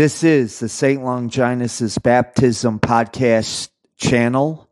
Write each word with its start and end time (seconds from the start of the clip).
This 0.00 0.24
is 0.24 0.60
the 0.60 0.68
St. 0.70 1.04
Longinus' 1.04 1.98
Baptism 1.98 2.80
Podcast 2.80 3.68
channel. 3.98 4.70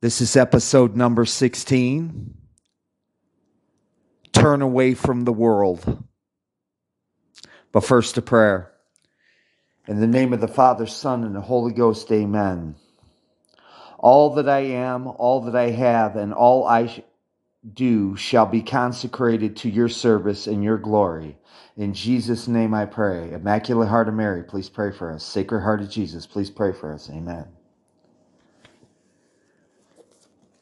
This 0.00 0.20
is 0.20 0.34
episode 0.34 0.96
number 0.96 1.24
16. 1.24 2.34
Turn 4.32 4.62
away 4.62 4.94
from 4.94 5.22
the 5.22 5.32
world. 5.32 6.02
But 7.70 7.84
first, 7.84 8.18
a 8.18 8.22
prayer. 8.22 8.72
In 9.86 10.00
the 10.00 10.08
name 10.08 10.32
of 10.32 10.40
the 10.40 10.48
Father, 10.48 10.86
Son, 10.86 11.22
and 11.22 11.36
the 11.36 11.40
Holy 11.40 11.72
Ghost, 11.72 12.10
amen. 12.10 12.74
All 14.00 14.34
that 14.34 14.48
I 14.48 14.62
am, 14.62 15.06
all 15.06 15.42
that 15.42 15.54
I 15.54 15.70
have, 15.70 16.16
and 16.16 16.34
all 16.34 16.66
I 16.66 17.04
do 17.74 18.16
shall 18.16 18.46
be 18.46 18.62
consecrated 18.62 19.56
to 19.56 19.68
your 19.68 19.88
service 19.88 20.46
and 20.46 20.62
your 20.62 20.78
glory. 20.78 21.36
In 21.76 21.92
Jesus' 21.92 22.48
name 22.48 22.72
I 22.72 22.86
pray. 22.86 23.32
Immaculate 23.32 23.88
Heart 23.88 24.08
of 24.08 24.14
Mary, 24.14 24.42
please 24.42 24.68
pray 24.68 24.92
for 24.92 25.12
us. 25.12 25.24
Sacred 25.24 25.62
Heart 25.62 25.82
of 25.82 25.90
Jesus, 25.90 26.26
please 26.26 26.50
pray 26.50 26.72
for 26.72 26.92
us. 26.92 27.10
Amen. 27.10 27.46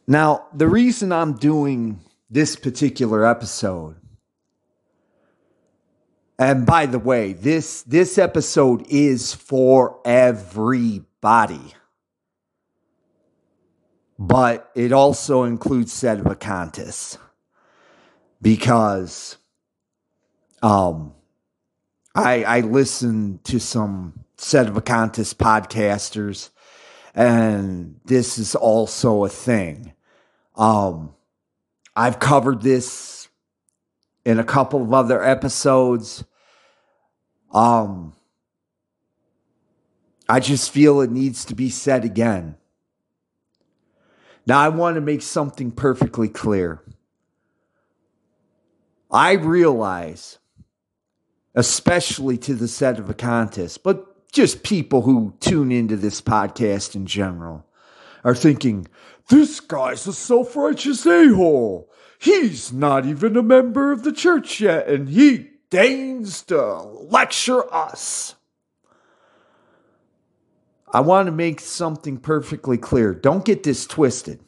Now, 0.06 0.46
the 0.52 0.68
reason 0.68 1.12
I'm 1.12 1.34
doing 1.34 2.00
this 2.28 2.56
particular 2.56 3.24
episode, 3.24 3.96
and 6.38 6.66
by 6.66 6.86
the 6.86 6.98
way, 6.98 7.32
this 7.32 7.82
this 7.82 8.18
episode 8.18 8.84
is 8.88 9.32
for 9.32 10.00
everybody. 10.04 11.74
But 14.18 14.70
it 14.74 14.92
also 14.92 15.42
includes 15.42 15.92
Sedevacantists 15.92 17.18
because 18.40 19.38
um, 20.62 21.14
I 22.14 22.44
I 22.44 22.60
listen 22.60 23.40
to 23.44 23.58
some 23.58 24.24
Sedevacantist 24.36 25.34
podcasters, 25.36 26.50
and 27.14 28.00
this 28.04 28.38
is 28.38 28.54
also 28.54 29.24
a 29.24 29.28
thing. 29.28 29.94
Um, 30.56 31.14
I've 31.96 32.20
covered 32.20 32.62
this 32.62 33.28
in 34.24 34.38
a 34.38 34.44
couple 34.44 34.82
of 34.82 34.92
other 34.92 35.22
episodes. 35.22 36.24
Um, 37.52 38.14
I 40.28 40.40
just 40.40 40.70
feel 40.70 41.00
it 41.00 41.10
needs 41.10 41.44
to 41.46 41.54
be 41.54 41.70
said 41.70 42.04
again. 42.04 42.56
Now, 44.46 44.60
I 44.60 44.68
want 44.68 44.96
to 44.96 45.00
make 45.00 45.22
something 45.22 45.70
perfectly 45.70 46.28
clear. 46.28 46.82
I 49.10 49.32
realize 49.32 50.38
especially 51.54 52.36
to 52.36 52.54
the 52.54 52.66
sedevacantist, 52.66 53.78
but 53.82 54.32
just 54.32 54.64
people 54.64 55.02
who 55.02 55.34
tune 55.40 55.70
into 55.70 55.96
this 55.96 56.20
podcast 56.20 56.94
in 56.94 57.06
general, 57.06 57.64
are 58.24 58.34
thinking, 58.34 58.86
this 59.28 59.60
guy's 59.60 60.06
a 60.06 60.12
self 60.12 60.56
righteous 60.56 61.06
a 61.06 61.28
hole. 61.28 61.90
He's 62.18 62.72
not 62.72 63.06
even 63.06 63.36
a 63.36 63.42
member 63.42 63.92
of 63.92 64.02
the 64.02 64.12
church 64.12 64.60
yet, 64.60 64.88
and 64.88 65.08
he 65.08 65.50
deigns 65.70 66.42
to 66.44 66.82
lecture 66.82 67.72
us. 67.72 68.34
I 70.94 71.00
want 71.00 71.26
to 71.26 71.32
make 71.32 71.58
something 71.58 72.18
perfectly 72.18 72.78
clear. 72.78 73.12
Don't 73.12 73.44
get 73.44 73.64
this 73.64 73.84
twisted. 73.84 74.38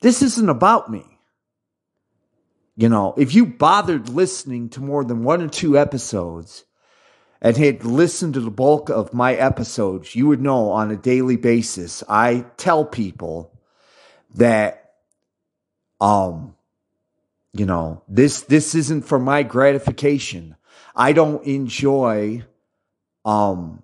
This 0.00 0.22
isn't 0.22 0.48
about 0.48 0.88
me. 0.88 1.04
You 2.76 2.88
know, 2.88 3.14
if 3.16 3.34
you 3.34 3.46
bothered 3.46 4.08
listening 4.08 4.68
to 4.70 4.80
more 4.80 5.02
than 5.02 5.24
one 5.24 5.42
or 5.42 5.48
two 5.48 5.76
episodes 5.76 6.64
and 7.42 7.56
had 7.56 7.84
listened 7.84 8.34
to 8.34 8.40
the 8.40 8.50
bulk 8.50 8.90
of 8.90 9.12
my 9.12 9.34
episodes, 9.34 10.14
you 10.14 10.28
would 10.28 10.40
know 10.40 10.70
on 10.70 10.92
a 10.92 10.96
daily 10.96 11.36
basis, 11.36 12.04
I 12.08 12.44
tell 12.56 12.84
people 12.84 13.58
that, 14.36 14.92
um, 16.00 16.54
you 17.52 17.66
know, 17.66 18.04
this, 18.06 18.42
this 18.42 18.76
isn't 18.76 19.02
for 19.02 19.18
my 19.18 19.42
gratification. 19.42 20.54
I 20.94 21.12
don't 21.12 21.44
enjoy, 21.44 22.44
um, 23.24 23.82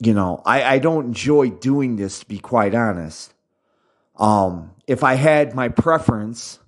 you 0.00 0.14
know, 0.14 0.42
I, 0.44 0.62
I 0.62 0.78
don't 0.78 1.06
enjoy 1.06 1.50
doing 1.50 1.96
this 1.96 2.20
to 2.20 2.26
be 2.26 2.38
quite 2.38 2.74
honest. 2.74 3.34
Um, 4.16 4.72
if 4.86 5.04
I 5.04 5.14
had 5.14 5.54
my 5.54 5.68
preference, 5.68 6.58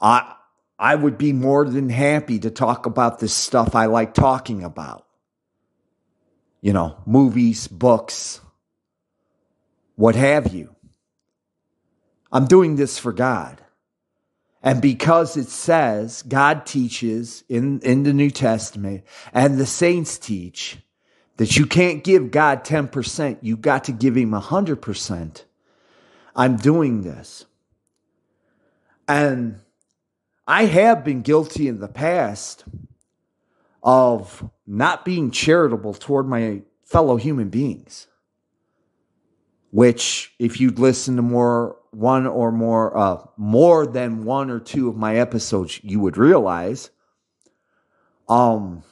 I 0.00 0.34
I 0.78 0.96
would 0.96 1.16
be 1.16 1.32
more 1.32 1.64
than 1.64 1.88
happy 1.88 2.40
to 2.40 2.50
talk 2.50 2.86
about 2.86 3.20
this 3.20 3.34
stuff 3.34 3.74
I 3.76 3.86
like 3.86 4.14
talking 4.14 4.64
about. 4.64 5.06
You 6.60 6.72
know, 6.72 6.96
movies, 7.06 7.68
books, 7.68 8.40
what 9.94 10.16
have 10.16 10.52
you. 10.52 10.74
I'm 12.32 12.46
doing 12.46 12.76
this 12.76 12.98
for 12.98 13.12
God. 13.12 13.60
And 14.62 14.80
because 14.80 15.36
it 15.36 15.48
says 15.48 16.22
God 16.22 16.66
teaches 16.66 17.44
in, 17.48 17.80
in 17.80 18.04
the 18.04 18.12
New 18.12 18.30
Testament 18.30 19.04
and 19.32 19.58
the 19.58 19.66
saints 19.66 20.18
teach 20.18 20.78
that 21.42 21.56
you 21.56 21.66
can't 21.66 22.04
give 22.04 22.30
God 22.30 22.64
10%, 22.64 23.38
you 23.42 23.56
got 23.56 23.82
to 23.84 23.92
give 23.92 24.16
him 24.16 24.30
100%. 24.30 25.42
I'm 26.36 26.56
doing 26.56 27.02
this. 27.02 27.46
And 29.08 29.58
I 30.46 30.66
have 30.66 31.04
been 31.04 31.22
guilty 31.22 31.66
in 31.66 31.80
the 31.80 31.88
past 31.88 32.62
of 33.82 34.48
not 34.68 35.04
being 35.04 35.32
charitable 35.32 35.94
toward 35.94 36.28
my 36.28 36.62
fellow 36.84 37.16
human 37.16 37.48
beings. 37.48 38.06
Which, 39.72 40.32
if 40.38 40.60
you'd 40.60 40.78
listen 40.78 41.16
to 41.16 41.22
more, 41.22 41.76
one 41.90 42.28
or 42.28 42.52
more, 42.52 42.96
uh, 42.96 43.26
more 43.36 43.84
than 43.84 44.24
one 44.24 44.48
or 44.48 44.60
two 44.60 44.88
of 44.88 44.96
my 44.96 45.16
episodes, 45.16 45.80
you 45.82 45.98
would 45.98 46.16
realize. 46.16 46.90
Um, 48.28 48.84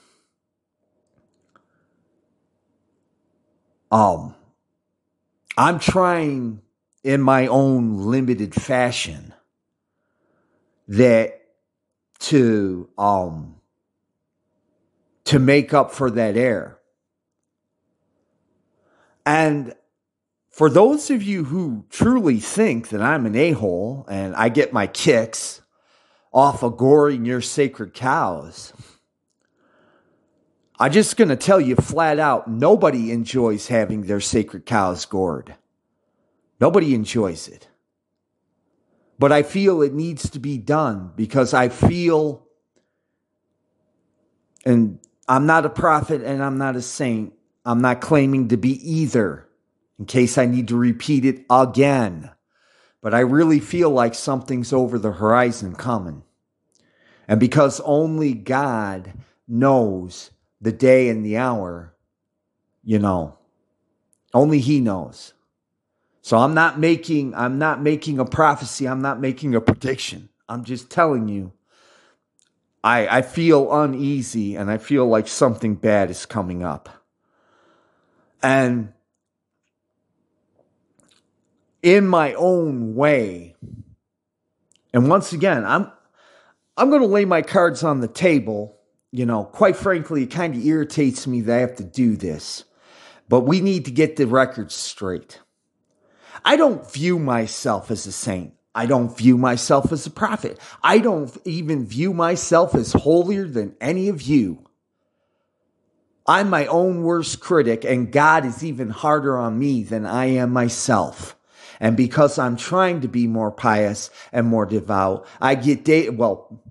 um, 3.90 4.34
I'm 5.56 5.78
trying 5.78 6.62
in 7.02 7.20
my 7.20 7.46
own 7.46 8.06
limited 8.06 8.54
fashion 8.54 9.34
that 10.88 11.40
to 12.18 12.88
um 12.98 13.56
to 15.24 15.38
make 15.38 15.72
up 15.72 15.92
for 15.92 16.10
that 16.10 16.36
error. 16.36 16.78
And 19.24 19.74
for 20.50 20.68
those 20.68 21.10
of 21.10 21.22
you 21.22 21.44
who 21.44 21.84
truly 21.88 22.40
think 22.40 22.88
that 22.88 23.00
I'm 23.00 23.26
an 23.26 23.36
a-hole 23.36 24.06
and 24.08 24.34
I 24.34 24.48
get 24.48 24.72
my 24.72 24.86
kicks 24.86 25.60
off 26.32 26.62
of 26.62 26.76
goring 26.76 27.24
your 27.24 27.40
sacred 27.40 27.94
cows, 27.94 28.72
I'm 30.80 30.90
just 30.90 31.16
going 31.16 31.28
to 31.28 31.36
tell 31.36 31.60
you 31.60 31.76
flat 31.76 32.18
out 32.18 32.48
nobody 32.50 33.12
enjoys 33.12 33.68
having 33.68 34.02
their 34.02 34.20
sacred 34.20 34.66
cows 34.66 35.04
gored. 35.04 35.54
Nobody 36.58 36.94
enjoys 36.94 37.46
it 37.46 37.68
but 39.20 39.32
I 39.32 39.42
feel 39.42 39.82
it 39.82 39.92
needs 39.92 40.30
to 40.30 40.38
be 40.38 40.56
done 40.56 41.12
because 41.14 41.52
I 41.52 41.68
feel, 41.68 42.46
and 44.64 44.98
I'm 45.28 45.44
not 45.44 45.66
a 45.66 45.70
prophet 45.70 46.22
and 46.22 46.42
I'm 46.42 46.56
not 46.56 46.74
a 46.74 46.80
saint. 46.80 47.34
I'm 47.66 47.82
not 47.82 48.00
claiming 48.00 48.48
to 48.48 48.56
be 48.56 48.80
either 48.90 49.46
in 49.98 50.06
case 50.06 50.38
I 50.38 50.46
need 50.46 50.68
to 50.68 50.76
repeat 50.76 51.26
it 51.26 51.44
again. 51.50 52.30
But 53.02 53.12
I 53.12 53.20
really 53.20 53.60
feel 53.60 53.90
like 53.90 54.14
something's 54.14 54.72
over 54.72 54.98
the 54.98 55.12
horizon 55.12 55.74
coming. 55.74 56.22
And 57.28 57.38
because 57.38 57.78
only 57.80 58.32
God 58.32 59.12
knows 59.46 60.30
the 60.60 60.72
day 60.72 61.08
and 61.08 61.24
the 61.24 61.36
hour, 61.36 61.94
you 62.82 62.98
know, 62.98 63.38
only 64.34 64.60
He 64.60 64.80
knows. 64.80 65.32
So 66.22 66.36
I'm 66.36 66.54
not 66.54 66.78
making 66.78 67.34
I'm 67.34 67.58
not 67.58 67.82
making 67.82 68.18
a 68.18 68.24
prophecy, 68.24 68.86
I'm 68.86 69.02
not 69.02 69.20
making 69.20 69.54
a 69.54 69.60
prediction. 69.60 70.28
I'm 70.48 70.64
just 70.64 70.90
telling 70.90 71.28
you 71.28 71.52
I 72.82 73.18
I 73.18 73.22
feel 73.22 73.72
uneasy 73.72 74.56
and 74.56 74.70
I 74.70 74.78
feel 74.78 75.06
like 75.06 75.28
something 75.28 75.74
bad 75.74 76.10
is 76.10 76.26
coming 76.26 76.62
up. 76.62 76.88
And 78.42 78.92
in 81.82 82.06
my 82.06 82.34
own 82.34 82.94
way, 82.94 83.54
and 84.92 85.08
once 85.08 85.32
again, 85.32 85.64
I'm 85.64 85.90
I'm 86.76 86.90
going 86.90 87.02
to 87.02 87.08
lay 87.08 87.24
my 87.24 87.42
cards 87.42 87.82
on 87.82 88.00
the 88.00 88.08
table. 88.08 88.79
You 89.12 89.26
know, 89.26 89.44
quite 89.44 89.76
frankly, 89.76 90.22
it 90.22 90.30
kind 90.30 90.54
of 90.54 90.64
irritates 90.64 91.26
me 91.26 91.40
that 91.42 91.56
I 91.56 91.60
have 91.60 91.76
to 91.76 91.84
do 91.84 92.16
this. 92.16 92.64
But 93.28 93.40
we 93.40 93.60
need 93.60 93.84
to 93.86 93.90
get 93.90 94.16
the 94.16 94.26
records 94.26 94.74
straight. 94.74 95.40
I 96.44 96.56
don't 96.56 96.90
view 96.90 97.18
myself 97.18 97.90
as 97.90 98.06
a 98.06 98.12
saint. 98.12 98.54
I 98.74 98.86
don't 98.86 99.16
view 99.16 99.36
myself 99.36 99.92
as 99.92 100.06
a 100.06 100.10
prophet. 100.10 100.58
I 100.82 100.98
don't 100.98 101.36
even 101.44 101.86
view 101.86 102.14
myself 102.14 102.74
as 102.74 102.92
holier 102.92 103.46
than 103.46 103.74
any 103.80 104.08
of 104.08 104.22
you. 104.22 104.64
I'm 106.26 106.48
my 106.48 106.66
own 106.66 107.02
worst 107.02 107.40
critic, 107.40 107.84
and 107.84 108.12
God 108.12 108.44
is 108.46 108.62
even 108.62 108.90
harder 108.90 109.36
on 109.36 109.58
me 109.58 109.82
than 109.82 110.06
I 110.06 110.26
am 110.26 110.52
myself. 110.52 111.36
And 111.80 111.96
because 111.96 112.38
I'm 112.38 112.56
trying 112.56 113.00
to 113.00 113.08
be 113.08 113.26
more 113.26 113.50
pious 113.50 114.10
and 114.32 114.46
more 114.46 114.66
devout, 114.66 115.26
I 115.40 115.56
get 115.56 115.84
day, 115.84 116.08
well, 116.10 116.62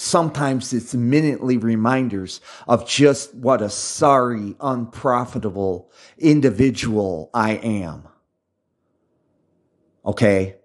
sometimes 0.00 0.72
it's 0.72 0.94
minutely 0.94 1.58
reminders 1.58 2.40
of 2.66 2.88
just 2.88 3.34
what 3.34 3.60
a 3.60 3.68
sorry, 3.68 4.56
unprofitable 4.58 5.90
individual 6.16 7.28
I 7.34 7.52
am. 7.56 8.08
Okay. 10.06 10.56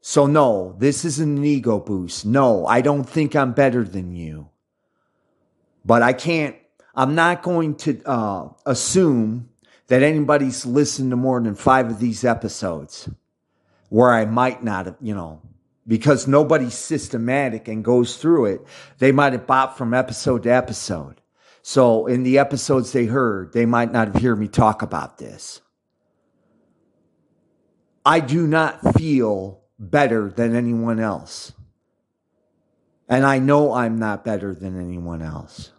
So 0.00 0.26
no, 0.26 0.76
this 0.78 1.04
isn't 1.04 1.38
an 1.38 1.44
ego 1.44 1.80
boost. 1.80 2.24
No, 2.24 2.64
I 2.64 2.80
don't 2.80 3.02
think 3.02 3.34
I'm 3.34 3.52
better 3.52 3.82
than 3.82 4.14
you. 4.14 4.50
But 5.84 6.02
I 6.02 6.12
can't, 6.12 6.54
I'm 6.94 7.16
not 7.16 7.42
going 7.42 7.74
to 7.78 8.00
uh, 8.04 8.48
assume 8.64 9.48
that 9.88 10.04
anybody's 10.04 10.64
listened 10.64 11.10
to 11.10 11.16
more 11.16 11.40
than 11.40 11.56
five 11.56 11.90
of 11.90 11.98
these 11.98 12.24
episodes 12.24 13.08
where 13.88 14.12
I 14.12 14.26
might 14.26 14.62
not 14.62 14.96
you 15.00 15.14
know, 15.14 15.42
because 15.86 16.26
nobody's 16.26 16.74
systematic 16.74 17.68
and 17.68 17.84
goes 17.84 18.16
through 18.16 18.46
it. 18.46 18.66
They 18.98 19.12
might 19.12 19.32
have 19.32 19.46
bopped 19.46 19.74
from 19.74 19.94
episode 19.94 20.42
to 20.44 20.50
episode. 20.50 21.20
So 21.62 22.06
in 22.06 22.22
the 22.22 22.38
episodes 22.38 22.92
they 22.92 23.06
heard, 23.06 23.52
they 23.52 23.66
might 23.66 23.92
not 23.92 24.08
have 24.08 24.22
heard 24.22 24.38
me 24.38 24.48
talk 24.48 24.82
about 24.82 25.18
this. 25.18 25.60
I 28.04 28.20
do 28.20 28.46
not 28.46 28.94
feel 28.96 29.62
better 29.78 30.30
than 30.30 30.54
anyone 30.54 31.00
else. 31.00 31.52
And 33.08 33.24
I 33.24 33.38
know 33.38 33.72
I'm 33.72 33.98
not 33.98 34.24
better 34.24 34.54
than 34.54 34.80
anyone 34.80 35.22
else. 35.22 35.70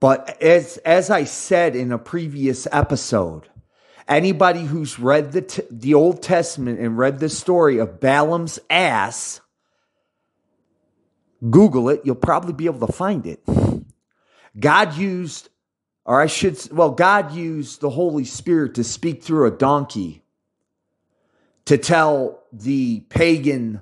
But 0.00 0.42
as, 0.42 0.76
as 0.78 1.10
I 1.10 1.24
said 1.24 1.74
in 1.74 1.90
a 1.90 1.98
previous 1.98 2.68
episode, 2.70 3.48
anybody 4.08 4.64
who's 4.64 4.98
read 4.98 5.32
the, 5.32 5.42
t- 5.42 5.62
the 5.70 5.94
Old 5.94 6.22
Testament 6.22 6.80
and 6.80 6.98
read 6.98 7.18
the 7.18 7.28
story 7.28 7.78
of 7.78 8.00
Balaam's 8.00 8.58
ass, 8.68 9.40
Google 11.50 11.88
it, 11.88 12.02
you'll 12.04 12.14
probably 12.14 12.52
be 12.52 12.66
able 12.66 12.86
to 12.86 12.92
find 12.92 13.26
it. 13.26 13.42
God 14.58 14.96
used, 14.96 15.48
or 16.04 16.20
I 16.20 16.26
should, 16.26 16.58
well, 16.72 16.90
God 16.90 17.32
used 17.32 17.80
the 17.80 17.90
Holy 17.90 18.24
Spirit 18.24 18.74
to 18.74 18.84
speak 18.84 19.22
through 19.22 19.46
a 19.46 19.50
donkey 19.50 20.22
to 21.64 21.78
tell 21.78 22.42
the 22.52 23.00
pagan, 23.08 23.80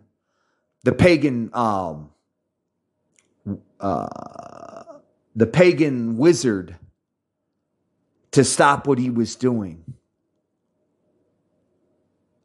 the 0.85 0.93
pagan, 0.93 1.51
um, 1.53 2.11
uh, 3.81 4.85
the 5.35 5.47
pagan 5.47 6.17
wizard 6.17 6.77
to 8.31 8.45
stop 8.45 8.87
what 8.87 8.99
he 8.99 9.11
was 9.11 9.37
doing. 9.37 9.85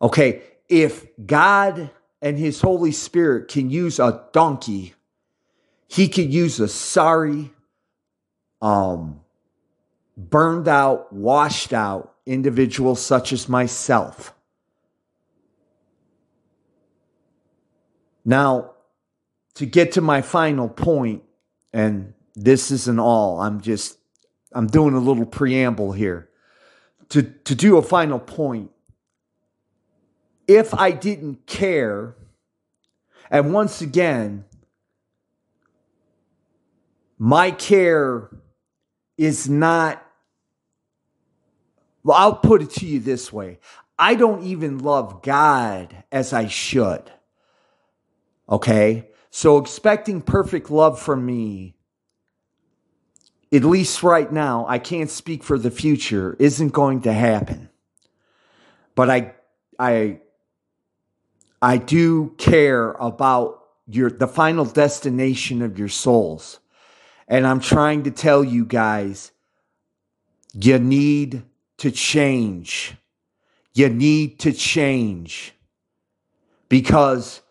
Okay, 0.02 0.42
if 0.70 1.06
God 1.26 1.90
and 2.22 2.38
his 2.38 2.62
Holy 2.62 2.92
Spirit 2.92 3.48
can 3.48 3.70
use 3.70 4.00
a 4.00 4.24
donkey, 4.32 4.94
he 5.88 6.08
could 6.10 6.34
use 6.34 6.60
a 6.60 6.68
sorry, 6.68 7.52
um, 8.62 9.22
burned 10.16 10.68
out, 10.68 11.12
washed 11.14 11.74
out 11.74 12.14
individual 12.26 12.96
such 12.96 13.32
as 13.32 13.48
myself 13.48 14.34
Now, 18.28 18.72
to 19.54 19.66
get 19.66 19.94
to 19.94 20.02
my 20.02 20.22
final 20.22 20.68
point, 20.68 21.24
and 21.72 22.14
this 22.36 22.72
isn't 22.72 23.00
all, 23.00 23.40
I'm 23.40 23.62
just, 23.62 23.98
I'm 24.52 24.68
doing 24.68 24.96
a 24.96 25.00
little 25.00 25.26
preamble 25.26 25.94
here. 25.94 26.28
To, 27.10 27.24
to 27.24 27.56
do 27.56 27.78
a 27.78 27.82
final 27.82 28.20
point, 28.20 28.70
if 30.48 30.74
I 30.74 30.92
didn't 30.92 31.46
care, 31.46 32.16
and 33.30 33.54
once 33.54 33.82
again, 33.82 34.46
my 37.20 37.52
care 37.52 38.30
is 39.18 39.50
not, 39.50 40.04
well, 42.04 42.18
I'll 42.18 42.36
put 42.36 42.62
it 42.62 42.72
to 42.72 42.86
you 42.86 43.00
this 43.00 43.34
way 43.34 43.60
I 44.00 44.16
don't 44.16 44.44
even 44.44 44.80
love 44.80 45.24
God 45.24 46.04
as 46.12 46.32
I 46.32 46.48
should. 46.48 47.12
Okay. 48.48 49.10
So 49.30 49.58
expecting 49.58 50.22
perfect 50.22 50.72
love 50.72 51.00
from 51.00 51.26
me, 51.26 51.76
at 53.52 53.64
least 53.64 54.04
right 54.04 54.32
now, 54.32 54.66
I 54.68 54.80
can't 54.80 55.10
speak 55.10 55.44
for 55.44 55.58
the 55.58 55.72
future, 55.72 56.36
isn't 56.40 56.70
going 56.70 57.02
to 57.02 57.14
happen. 57.14 57.70
But 58.96 59.10
I, 59.10 59.36
I, 59.80 60.22
I 61.62 61.77
do 61.77 62.33
care 62.38 62.92
about 62.92 63.63
your, 63.88 64.09
the 64.09 64.27
final 64.27 64.65
destination 64.65 65.62
of 65.62 65.80
your 65.80 65.89
souls. 65.89 66.59
And 67.27 67.45
I'm 67.45 67.59
trying 67.59 68.04
to 68.04 68.12
tell 68.12 68.44
you 68.44 68.65
guys, 68.65 69.31
you 70.54 70.80
need 70.80 71.44
to 71.77 71.92
change. 71.92 72.95
You 73.74 73.89
need 73.89 74.39
to 74.39 74.54
change 74.54 75.54
because 76.69 77.42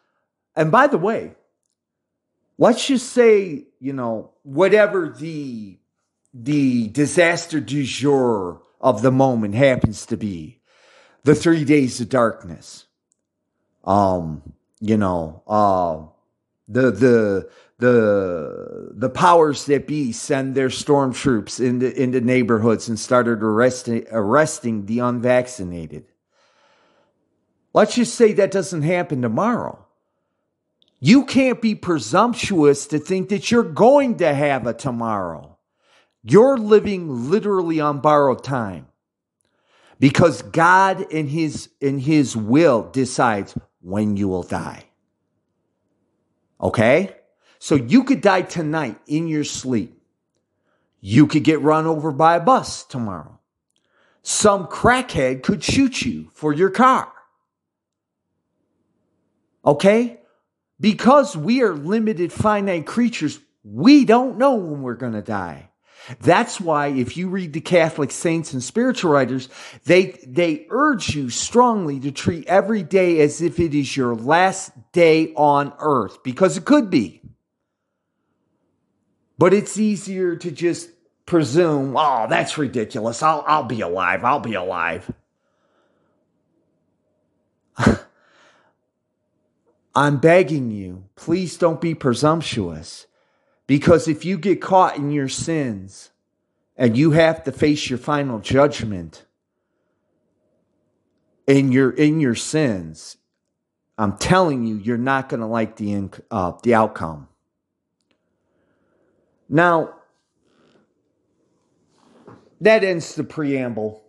and 0.56 0.72
by 0.72 0.86
the 0.86 0.98
way, 0.98 1.34
let's 2.58 2.86
just 2.86 3.12
say, 3.12 3.66
you 3.78 3.92
know, 3.92 4.32
whatever 4.42 5.08
the 5.08 5.78
the 6.32 6.88
disaster 6.88 7.60
du 7.60 7.84
jour 7.84 8.60
of 8.80 9.00
the 9.00 9.10
moment 9.10 9.54
happens 9.54 10.04
to 10.06 10.16
be, 10.16 10.60
the 11.24 11.34
three 11.34 11.64
days 11.64 12.00
of 12.00 12.08
darkness. 12.08 12.85
Um, 13.86 14.42
you 14.80 14.96
know, 14.96 15.42
uh, 15.46 16.06
the 16.68 16.90
the 16.90 17.50
the 17.78 18.92
the 18.94 19.10
powers 19.10 19.66
that 19.66 19.86
be 19.86 20.12
send 20.12 20.54
their 20.54 20.70
storm 20.70 21.12
troops 21.12 21.60
into 21.60 21.94
into 22.00 22.20
neighborhoods 22.20 22.88
and 22.88 22.98
started 22.98 23.42
arresting 23.42 24.06
arresting 24.10 24.86
the 24.86 25.00
unvaccinated. 25.00 26.06
Let's 27.74 27.94
just 27.94 28.14
say 28.14 28.32
that 28.34 28.50
doesn't 28.50 28.82
happen 28.82 29.20
tomorrow. 29.20 29.84
You 30.98 31.26
can't 31.26 31.60
be 31.60 31.74
presumptuous 31.74 32.86
to 32.86 32.98
think 32.98 33.28
that 33.28 33.50
you're 33.50 33.62
going 33.62 34.16
to 34.16 34.34
have 34.34 34.66
a 34.66 34.72
tomorrow. 34.72 35.58
You're 36.24 36.56
living 36.56 37.30
literally 37.30 37.78
on 37.80 38.00
borrowed 38.00 38.42
time 38.42 38.86
because 40.00 40.40
God 40.42 41.12
in 41.12 41.28
his 41.28 41.68
in 41.80 41.98
his 41.98 42.34
will 42.36 42.90
decides 42.90 43.56
when 43.86 44.16
you 44.16 44.26
will 44.26 44.42
die. 44.42 44.82
Okay? 46.60 47.14
So 47.60 47.76
you 47.76 48.02
could 48.02 48.20
die 48.20 48.42
tonight 48.42 48.98
in 49.06 49.28
your 49.28 49.44
sleep. 49.44 50.02
You 51.00 51.28
could 51.28 51.44
get 51.44 51.62
run 51.62 51.86
over 51.86 52.10
by 52.10 52.34
a 52.34 52.40
bus 52.40 52.82
tomorrow. 52.82 53.38
Some 54.22 54.66
crackhead 54.66 55.44
could 55.44 55.62
shoot 55.62 56.02
you 56.02 56.30
for 56.34 56.52
your 56.52 56.70
car. 56.70 57.12
Okay? 59.64 60.18
Because 60.80 61.36
we 61.36 61.62
are 61.62 61.72
limited, 61.72 62.32
finite 62.32 62.86
creatures, 62.86 63.38
we 63.62 64.04
don't 64.04 64.36
know 64.36 64.56
when 64.56 64.82
we're 64.82 64.94
going 64.94 65.12
to 65.12 65.22
die. 65.22 65.65
That's 66.20 66.60
why 66.60 66.88
if 66.88 67.16
you 67.16 67.28
read 67.28 67.52
the 67.52 67.60
Catholic 67.60 68.10
saints 68.10 68.52
and 68.52 68.62
spiritual 68.62 69.10
writers, 69.12 69.48
they, 69.84 70.18
they 70.26 70.66
urge 70.70 71.14
you 71.14 71.30
strongly 71.30 71.98
to 72.00 72.12
treat 72.12 72.46
every 72.46 72.82
day 72.82 73.20
as 73.20 73.42
if 73.42 73.58
it 73.58 73.74
is 73.74 73.96
your 73.96 74.14
last 74.14 74.72
day 74.92 75.32
on 75.34 75.72
earth, 75.78 76.22
because 76.22 76.56
it 76.56 76.64
could 76.64 76.90
be. 76.90 77.22
But 79.38 79.52
it's 79.52 79.78
easier 79.78 80.36
to 80.36 80.50
just 80.50 80.90
presume, 81.26 81.96
oh, 81.96 82.26
that's 82.28 82.56
ridiculous. 82.56 83.22
I'll, 83.22 83.44
I'll 83.46 83.64
be 83.64 83.80
alive. 83.80 84.24
I'll 84.24 84.40
be 84.40 84.54
alive. 84.54 85.12
I'm 89.94 90.18
begging 90.18 90.70
you, 90.70 91.04
please 91.16 91.56
don't 91.56 91.80
be 91.80 91.94
presumptuous. 91.94 93.06
Because 93.66 94.06
if 94.06 94.24
you 94.24 94.38
get 94.38 94.60
caught 94.60 94.96
in 94.96 95.10
your 95.10 95.28
sins 95.28 96.10
and 96.76 96.96
you 96.96 97.12
have 97.12 97.42
to 97.44 97.52
face 97.52 97.90
your 97.90 97.98
final 97.98 98.38
judgment 98.38 99.24
and 101.48 101.72
you're 101.72 101.90
in 101.90 102.20
your 102.20 102.34
sins, 102.34 103.16
I'm 103.98 104.16
telling 104.18 104.66
you, 104.66 104.76
you're 104.76 104.98
not 104.98 105.28
going 105.28 105.40
to 105.40 105.46
like 105.46 105.76
the 105.76 106.10
uh, 106.30 106.52
the 106.62 106.74
outcome. 106.74 107.28
Now, 109.48 109.94
that 112.60 112.84
ends 112.84 113.14
the 113.14 113.24
preamble. 113.24 114.02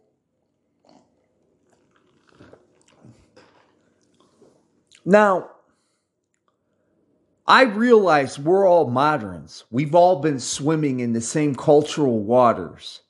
Now, 5.06 5.52
I 7.48 7.64
realize 7.64 8.38
we're 8.38 8.68
all 8.68 8.90
moderns. 8.90 9.64
We've 9.72 9.96
all 9.96 10.20
been 10.20 10.40
swimming 10.40 11.00
in 11.00 11.14
the 11.14 11.22
same 11.22 11.56
cultural 11.56 12.20
waters. 12.20 13.02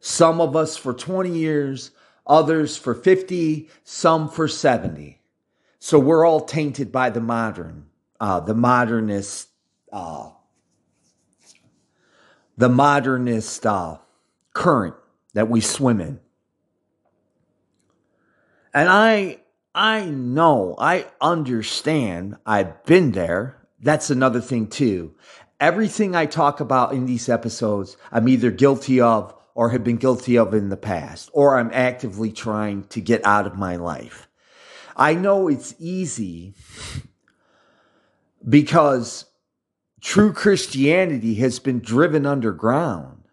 Some 0.00 0.40
of 0.40 0.56
us 0.56 0.76
for 0.76 0.94
20 0.94 1.30
years, 1.30 1.90
others 2.26 2.76
for 2.76 2.94
50, 2.94 3.68
some 3.84 4.30
for 4.30 4.48
70. 4.48 5.20
So 5.78 5.98
we're 5.98 6.24
all 6.24 6.40
tainted 6.40 6.90
by 6.90 7.10
the 7.10 7.20
modern, 7.20 7.86
uh, 8.18 8.40
the 8.40 8.54
modernist, 8.54 9.48
uh, 9.92 10.30
the 12.56 12.70
modernist 12.70 13.66
uh, 13.66 13.98
current 14.54 14.94
that 15.34 15.50
we 15.50 15.60
swim 15.60 16.00
in. 16.00 16.18
And 18.72 18.88
I, 18.88 19.40
I 19.74 20.06
know, 20.06 20.74
I 20.78 21.06
understand. 21.20 22.36
I've 22.46 22.82
been 22.84 23.12
there. 23.12 23.55
That's 23.80 24.10
another 24.10 24.40
thing 24.40 24.68
too. 24.68 25.14
Everything 25.60 26.14
I 26.14 26.26
talk 26.26 26.60
about 26.60 26.92
in 26.92 27.06
these 27.06 27.28
episodes, 27.28 27.96
I'm 28.12 28.28
either 28.28 28.50
guilty 28.50 29.00
of 29.00 29.34
or 29.54 29.70
have 29.70 29.82
been 29.82 29.96
guilty 29.96 30.36
of 30.36 30.52
in 30.52 30.68
the 30.68 30.76
past, 30.76 31.30
or 31.32 31.56
I'm 31.58 31.70
actively 31.72 32.30
trying 32.30 32.84
to 32.88 33.00
get 33.00 33.24
out 33.24 33.46
of 33.46 33.56
my 33.56 33.76
life. 33.76 34.28
I 34.94 35.14
know 35.14 35.48
it's 35.48 35.74
easy 35.78 36.54
because 38.46 39.24
true 40.00 40.32
Christianity 40.32 41.36
has 41.36 41.58
been 41.58 41.80
driven 41.80 42.26
underground. 42.26 43.24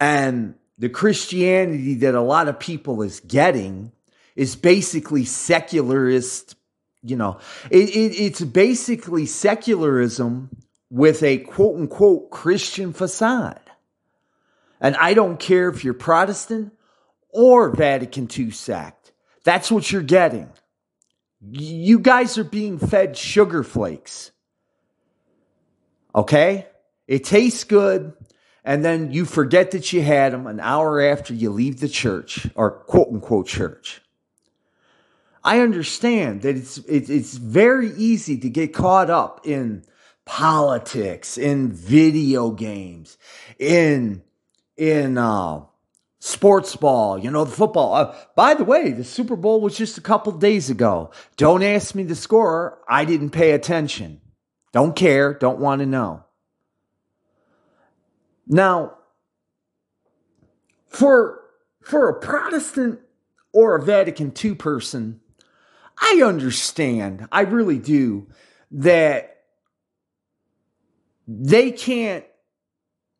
And 0.00 0.56
the 0.76 0.88
Christianity 0.88 1.94
that 1.94 2.14
a 2.14 2.20
lot 2.20 2.48
of 2.48 2.58
people 2.58 3.00
is 3.02 3.20
getting 3.20 3.92
is 4.34 4.56
basically 4.56 5.24
secularist, 5.24 6.56
you 7.04 7.16
know, 7.16 7.38
it, 7.70 7.90
it, 7.90 8.18
it's 8.18 8.40
basically 8.40 9.26
secularism 9.26 10.50
with 10.90 11.22
a 11.22 11.38
quote 11.38 11.76
unquote 11.78 12.30
Christian 12.30 12.92
facade. 12.92 13.60
And 14.80 14.96
I 14.96 15.14
don't 15.14 15.38
care 15.38 15.68
if 15.68 15.84
you're 15.84 15.94
Protestant 15.94 16.72
or 17.28 17.70
Vatican 17.70 18.28
II 18.36 18.50
sect. 18.50 19.12
That's 19.44 19.70
what 19.70 19.90
you're 19.92 20.02
getting. 20.02 20.50
You 21.50 21.98
guys 21.98 22.38
are 22.38 22.44
being 22.44 22.78
fed 22.78 23.16
sugar 23.16 23.62
flakes. 23.62 24.30
Okay? 26.14 26.66
It 27.06 27.24
tastes 27.24 27.64
good, 27.64 28.14
and 28.64 28.82
then 28.82 29.10
you 29.10 29.26
forget 29.26 29.72
that 29.72 29.92
you 29.92 30.00
had 30.00 30.32
them 30.32 30.46
an 30.46 30.58
hour 30.58 31.02
after 31.02 31.34
you 31.34 31.50
leave 31.50 31.80
the 31.80 31.88
church 31.88 32.46
or 32.54 32.70
quote 32.70 33.08
unquote 33.08 33.46
church. 33.46 34.00
I 35.44 35.60
understand 35.60 36.42
that 36.42 36.56
it's 36.56 36.78
it's 36.78 37.36
very 37.36 37.90
easy 37.96 38.38
to 38.38 38.48
get 38.48 38.72
caught 38.72 39.10
up 39.10 39.46
in 39.46 39.84
politics, 40.24 41.36
in 41.36 41.70
video 41.70 42.50
games, 42.50 43.18
in 43.58 44.22
in 44.78 45.18
uh, 45.18 45.60
sports 46.18 46.74
ball, 46.76 47.18
you 47.18 47.30
know, 47.30 47.44
the 47.44 47.52
football. 47.52 47.94
Uh, 47.94 48.16
by 48.34 48.54
the 48.54 48.64
way, 48.64 48.90
the 48.90 49.04
Super 49.04 49.36
Bowl 49.36 49.60
was 49.60 49.76
just 49.76 49.98
a 49.98 50.00
couple 50.00 50.32
days 50.32 50.70
ago. 50.70 51.10
Don't 51.36 51.62
ask 51.62 51.94
me 51.94 52.04
the 52.04 52.14
score. 52.14 52.78
I 52.88 53.04
didn't 53.04 53.30
pay 53.30 53.50
attention. 53.50 54.22
Don't 54.72 54.96
care. 54.96 55.34
Don't 55.34 55.58
want 55.58 55.80
to 55.80 55.86
know. 55.86 56.24
Now, 58.46 58.96
for 60.86 61.42
for 61.82 62.08
a 62.08 62.18
Protestant 62.18 63.00
or 63.52 63.76
a 63.76 63.82
Vatican 63.82 64.32
II 64.42 64.54
person, 64.54 65.20
I 65.98 66.22
understand. 66.24 67.28
I 67.30 67.42
really 67.42 67.78
do 67.78 68.28
that 68.70 69.42
they 71.26 71.70
can't 71.70 72.24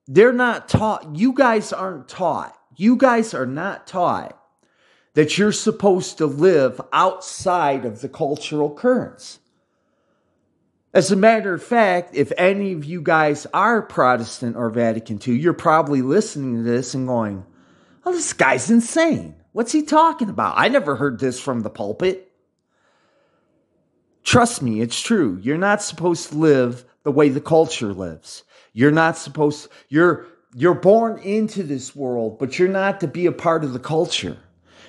they're 0.06 0.32
not 0.32 0.68
taught, 0.68 1.16
you 1.16 1.32
guys 1.32 1.72
aren't 1.72 2.08
taught, 2.08 2.54
you 2.76 2.96
guys 2.96 3.32
are 3.32 3.46
not 3.46 3.86
taught 3.86 4.38
that 5.14 5.38
you're 5.38 5.52
supposed 5.52 6.18
to 6.18 6.26
live 6.26 6.80
outside 6.92 7.84
of 7.84 8.00
the 8.00 8.08
cultural 8.08 8.74
currents. 8.74 9.38
As 10.92 11.10
a 11.10 11.16
matter 11.16 11.54
of 11.54 11.62
fact, 11.62 12.14
if 12.14 12.32
any 12.36 12.72
of 12.72 12.84
you 12.84 13.00
guys 13.00 13.46
are 13.54 13.82
Protestant 13.82 14.56
or 14.56 14.70
Vatican 14.70 15.18
II, 15.26 15.36
you're 15.36 15.52
probably 15.52 16.02
listening 16.02 16.56
to 16.56 16.62
this 16.62 16.94
and 16.94 17.06
going, 17.06 17.46
Oh, 18.04 18.12
this 18.12 18.34
guy's 18.34 18.70
insane. 18.70 19.34
What's 19.52 19.72
he 19.72 19.82
talking 19.82 20.28
about? 20.28 20.54
I 20.56 20.68
never 20.68 20.96
heard 20.96 21.18
this 21.18 21.40
from 21.40 21.60
the 21.60 21.70
pulpit. 21.70 22.30
Trust 24.24 24.62
me, 24.62 24.80
it's 24.80 25.00
true. 25.00 25.38
You're 25.42 25.58
not 25.58 25.82
supposed 25.82 26.30
to 26.30 26.38
live 26.38 26.84
the 27.02 27.12
way 27.12 27.28
the 27.28 27.40
culture 27.40 27.92
lives. 27.92 28.42
You're 28.72 28.90
not 28.90 29.16
supposed 29.16 29.68
you're 29.88 30.26
you're 30.54 30.74
born 30.74 31.18
into 31.18 31.62
this 31.62 31.94
world, 31.94 32.38
but 32.38 32.58
you're 32.58 32.68
not 32.68 33.00
to 33.00 33.06
be 33.06 33.26
a 33.26 33.32
part 33.32 33.64
of 33.64 33.72
the 33.72 33.78
culture. 33.78 34.38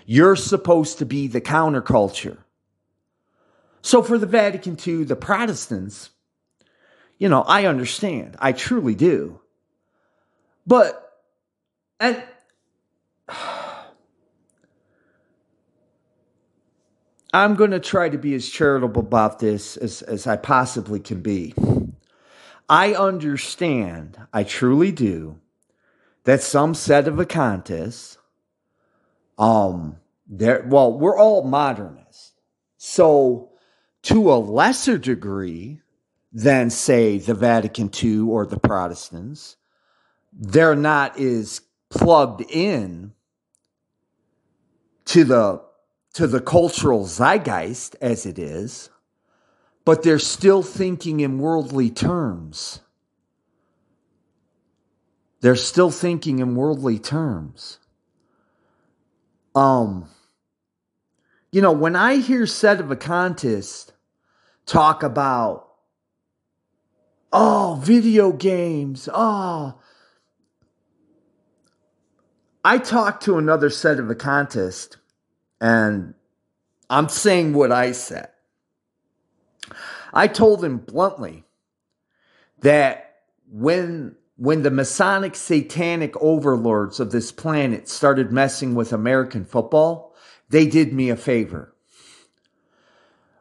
You're 0.06 0.36
supposed 0.36 1.00
to 1.00 1.06
be 1.06 1.28
the 1.28 1.42
counterculture. 1.42 2.38
So 3.82 4.02
for 4.02 4.18
the 4.18 4.28
Vatican 4.28 4.78
II, 4.86 5.04
the 5.04 5.16
Protestants, 5.16 6.12
you 7.18 7.30
know, 7.30 7.42
I 7.42 7.66
understand. 7.66 8.36
I 8.40 8.52
truly 8.52 8.96
do. 8.96 9.42
But 10.66 11.02
and 12.00 12.24
I'm 17.36 17.56
going 17.56 17.72
to 17.72 17.82
try 17.82 18.08
to 18.08 18.18
be 18.18 18.34
as 18.34 18.48
charitable 18.48 19.02
about 19.02 19.40
this 19.40 19.76
as, 19.76 20.02
as 20.04 20.26
I 20.26 20.38
possibly 20.38 21.02
can 21.02 21.22
be. 21.22 21.54
I 22.70 22.94
understand, 22.94 24.18
I 24.32 24.46
truly 24.46 24.94
do, 24.94 25.42
that 26.24 26.42
some 26.42 26.74
sedevacantists, 26.74 28.18
um, 29.38 29.98
there, 30.26 30.66
well, 30.66 30.98
we're 30.98 31.20
all 31.20 31.44
modernists. 31.44 32.32
So, 32.78 33.50
to 34.04 34.32
a 34.32 34.36
lesser 34.36 34.98
degree 34.98 35.82
than, 36.32 36.70
say, 36.70 37.18
the 37.18 37.34
Vatican 37.34 37.92
II 38.02 38.20
or 38.20 38.46
the 38.46 38.60
Protestants, 38.60 39.58
they're 40.32 40.76
not 40.76 41.20
as 41.20 41.60
plugged 41.90 42.50
in 42.50 43.12
to 45.06 45.26
the 45.26 45.66
to 46.16 46.28
the 46.28 46.42
cultural 46.42 47.06
zeitgeist 47.06 47.96
as 48.02 48.26
it 48.26 48.38
is 48.38 48.90
but 49.86 50.02
they're 50.02 50.20
still 50.20 50.64
thinking 50.64 51.20
in 51.20 51.38
worldly 51.38 51.92
terms. 51.92 52.82
They're 55.42 55.56
still 55.56 55.92
thinking 55.92 56.40
in 56.40 56.56
worldly 56.56 56.98
terms. 56.98 57.78
Um, 59.54 60.10
you 61.52 61.62
know, 61.62 61.72
when 61.72 61.96
I 61.96 62.16
hear 62.16 62.44
sedevacantist 62.44 63.92
talk 64.66 65.04
about, 65.04 65.68
oh, 67.32 67.80
video 67.82 68.32
games, 68.32 69.08
oh, 69.14 69.80
I 72.64 72.80
talked 72.80 73.24
to 73.26 73.38
another 73.38 73.70
sedevacantist 73.70 74.96
and 75.60 76.14
I'm 76.90 77.10
saying 77.10 77.54
what 77.54 77.72
I 77.72 77.92
said. 77.92 78.30
I 80.14 80.28
told 80.28 80.64
him 80.64 80.78
bluntly 80.78 81.44
that 82.62 83.16
when 83.52 84.16
when 84.38 84.64
the 84.64 84.72
Masonic 84.72 85.34
satanic 85.36 86.16
overlords 86.22 87.00
of 87.00 87.12
this 87.12 87.32
planet 87.32 87.88
started 87.88 88.34
messing 88.34 88.76
with 88.76 88.92
American 88.92 89.46
football, 89.46 90.14
they 90.50 90.66
did 90.68 90.92
me 90.92 91.10
a 91.10 91.16
favor. 91.16 91.74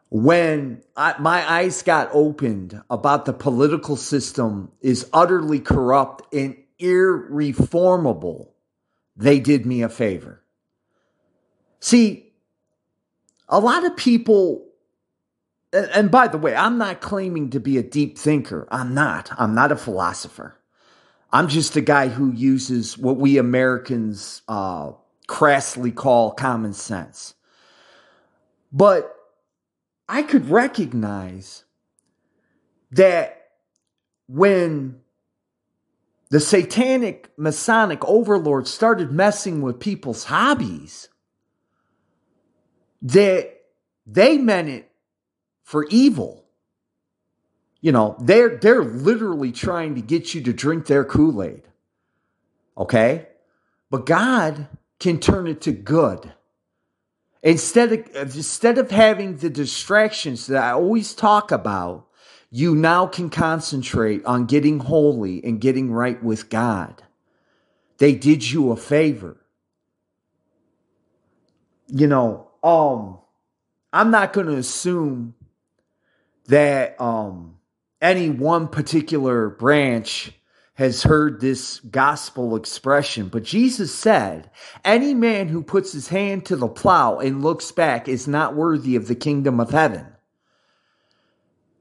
When 0.09 0.83
I, 0.95 1.15
my 1.19 1.49
eyes 1.49 1.81
got 1.81 2.09
opened 2.13 2.81
about 2.89 3.25
the 3.25 3.33
political 3.33 3.97
system 3.97 4.71
is 4.79 5.09
utterly 5.11 5.59
corrupt 5.59 6.33
and 6.33 6.55
irreformable, 6.79 8.53
they 9.17 9.41
did 9.41 9.65
me 9.65 9.81
a 9.81 9.89
favor. 9.89 10.44
See, 11.79 12.33
a 13.47 13.59
lot 13.59 13.85
of 13.85 13.95
people 13.95 14.65
and 15.75 16.09
by 16.09 16.27
the 16.27 16.37
way, 16.37 16.55
I'm 16.55 16.77
not 16.77 17.01
claiming 17.01 17.49
to 17.49 17.59
be 17.59 17.77
a 17.77 17.83
deep 17.83 18.17
thinker. 18.17 18.67
I'm 18.71 18.93
not. 18.93 19.29
I'm 19.37 19.53
not 19.53 19.71
a 19.71 19.75
philosopher. 19.75 20.57
I'm 21.31 21.49
just 21.49 21.75
a 21.75 21.81
guy 21.81 22.07
who 22.07 22.31
uses 22.31 22.97
what 22.97 23.17
we 23.17 23.37
Americans 23.37 24.41
uh, 24.47 24.93
crassly 25.27 25.91
call 25.93 26.31
common 26.31 26.71
sense. 26.73 27.33
But 28.71 29.13
I 30.07 30.21
could 30.23 30.49
recognize 30.49 31.65
that 32.91 33.49
when 34.27 35.01
the 36.29 36.39
satanic 36.39 37.31
Masonic 37.37 38.03
overlords 38.05 38.71
started 38.73 39.11
messing 39.11 39.61
with 39.61 39.79
people's 39.79 40.25
hobbies, 40.25 41.09
that 43.01 43.51
they 44.05 44.37
meant 44.37 44.69
it 44.69 44.91
for 45.63 45.85
evil. 45.89 46.45
You 47.81 47.91
know, 47.91 48.15
they're 48.19 48.57
they're 48.57 48.83
literally 48.83 49.51
trying 49.51 49.95
to 49.95 50.01
get 50.01 50.33
you 50.33 50.41
to 50.41 50.53
drink 50.53 50.87
their 50.87 51.05
Kool-Aid. 51.05 51.63
Okay? 52.77 53.27
But 53.89 54.05
God 54.05 54.67
can 54.99 55.19
turn 55.19 55.47
it 55.47 55.61
to 55.61 55.71
good. 55.71 56.33
Instead 57.43 57.91
of 57.91 58.35
instead 58.35 58.79
of 58.79 58.89
having 58.89 59.37
the 59.37 59.51
distractions 59.51 60.47
that 60.47 60.63
I 60.63 60.71
always 60.71 61.13
talk 61.13 61.51
about, 61.51 62.07
you 62.49 62.75
now 62.75 63.05
can 63.05 63.29
concentrate 63.29 64.25
on 64.25 64.45
getting 64.45 64.79
holy 64.79 65.43
and 65.43 65.61
getting 65.61 65.91
right 65.91 66.21
with 66.23 66.49
God. 66.49 67.03
They 67.97 68.15
did 68.15 68.49
you 68.49 68.71
a 68.71 68.75
favor. 68.75 69.37
You 71.87 72.07
know, 72.07 72.44
um 72.65 73.19
I'm 73.93 74.11
not 74.11 74.33
going 74.33 74.47
to 74.47 74.57
assume 74.57 75.35
that 76.47 76.99
um 76.99 77.57
any 78.01 78.29
one 78.29 78.67
particular 78.67 79.49
branch 79.49 80.31
has 80.75 81.03
heard 81.03 81.39
this 81.39 81.79
gospel 81.79 82.55
expression, 82.57 83.29
but 83.29 83.43
Jesus 83.43 83.95
said, 83.95 84.51
Any 84.83 85.13
man 85.13 85.47
who 85.47 85.63
puts 85.63 85.93
his 85.93 86.09
hand 86.09 86.45
to 86.47 86.57
the 86.57 86.67
plow 86.67 87.19
and 87.19 87.41
looks 87.41 87.71
back 87.71 88.09
is 88.09 88.27
not 88.27 88.55
worthy 88.55 88.97
of 88.97 89.07
the 89.07 89.15
kingdom 89.15 89.61
of 89.61 89.69
heaven. 89.71 90.05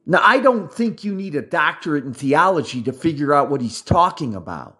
Now, 0.07 0.21
I 0.23 0.39
don't 0.39 0.73
think 0.73 1.03
you 1.03 1.15
need 1.15 1.35
a 1.35 1.43
doctorate 1.43 2.05
in 2.05 2.15
theology 2.15 2.83
to 2.83 2.93
figure 2.93 3.35
out 3.35 3.51
what 3.51 3.61
he's 3.61 3.81
talking 3.81 4.35
about. 4.35 4.79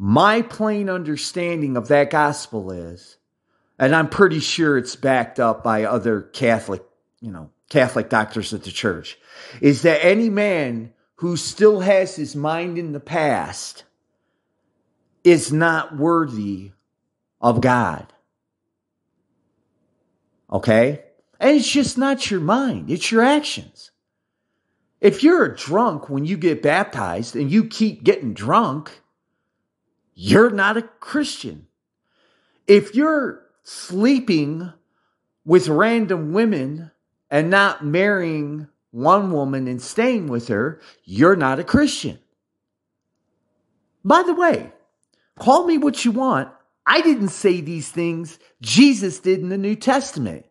My 0.00 0.42
plain 0.42 0.88
understanding 0.88 1.76
of 1.76 1.88
that 1.88 2.10
gospel 2.10 2.70
is, 2.70 3.16
and 3.80 3.96
I'm 3.96 4.08
pretty 4.08 4.38
sure 4.38 4.78
it's 4.78 4.94
backed 4.94 5.40
up 5.40 5.64
by 5.64 5.82
other 5.82 6.22
Catholic, 6.22 6.84
you 7.20 7.32
know, 7.32 7.50
Catholic 7.68 8.08
doctors 8.08 8.54
at 8.54 8.62
the 8.62 8.70
church, 8.70 9.18
is 9.60 9.82
that 9.82 10.04
any 10.04 10.30
man 10.30 10.92
who 11.16 11.36
still 11.36 11.80
has 11.80 12.14
his 12.14 12.36
mind 12.36 12.78
in 12.78 12.92
the 12.92 13.00
past 13.00 13.82
is 15.24 15.52
not 15.52 15.96
worthy 15.96 16.70
of 17.40 17.60
God. 17.60 18.12
Okay? 20.48 21.02
And 21.40 21.56
it's 21.56 21.68
just 21.68 21.98
not 21.98 22.30
your 22.30 22.38
mind, 22.38 22.88
it's 22.88 23.10
your 23.10 23.24
actions. 23.24 23.90
If 25.00 25.24
you're 25.24 25.44
a 25.44 25.56
drunk 25.56 26.08
when 26.08 26.24
you 26.24 26.36
get 26.36 26.62
baptized 26.62 27.34
and 27.34 27.50
you 27.50 27.64
keep 27.64 28.04
getting 28.04 28.32
drunk, 28.32 29.02
you're 30.20 30.50
not 30.50 30.76
a 30.76 30.82
Christian. 30.82 31.68
If 32.66 32.96
you're 32.96 33.40
sleeping 33.62 34.72
with 35.44 35.68
random 35.68 36.32
women 36.32 36.90
and 37.30 37.50
not 37.50 37.84
marrying 37.84 38.66
one 38.90 39.30
woman 39.30 39.68
and 39.68 39.80
staying 39.80 40.26
with 40.26 40.48
her, 40.48 40.80
you're 41.04 41.36
not 41.36 41.60
a 41.60 41.64
Christian. 41.64 42.18
By 44.04 44.24
the 44.24 44.34
way, 44.34 44.72
call 45.38 45.64
me 45.64 45.78
what 45.78 46.04
you 46.04 46.10
want. 46.10 46.48
I 46.84 47.00
didn't 47.00 47.28
say 47.28 47.60
these 47.60 47.88
things. 47.88 48.40
Jesus 48.60 49.20
did 49.20 49.38
in 49.38 49.50
the 49.50 49.56
New 49.56 49.76
Testament. 49.76 50.46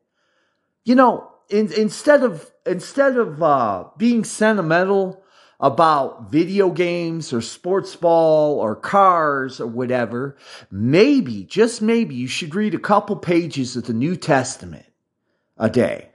You 0.86 0.96
know, 0.96 1.30
in, 1.50 1.74
instead 1.74 2.24
of 2.24 2.50
instead 2.66 3.18
of 3.18 3.44
uh, 3.44 3.84
being 3.98 4.24
sentimental 4.24 5.24
about 5.60 6.30
video 6.32 6.70
games 6.70 7.34
or 7.34 7.42
sports 7.42 7.96
ball 7.96 8.60
or 8.60 8.76
cars 8.76 9.60
or 9.60 9.68
whatever, 9.68 10.38
maybe 10.70 11.44
just 11.44 11.82
maybe 11.82 12.14
you 12.14 12.28
should 12.28 12.54
read 12.54 12.76
a 12.76 12.80
couple 12.80 13.16
pages 13.16 13.76
of 13.76 13.86
the 13.86 13.94
New 13.94 14.16
Testament 14.16 14.86
a 15.58 15.70
day 15.70 16.10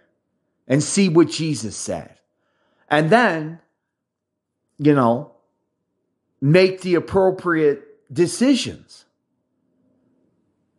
and 0.69 0.83
see 0.83 1.09
what 1.09 1.29
Jesus 1.29 1.77
said. 1.77 2.19
And 2.89 3.11
then, 3.11 3.59
you 4.79 4.95
know, 4.95 5.33
make 6.41 6.83
the 6.83 6.95
appropriate 6.95 7.83
decisions. 8.13 9.07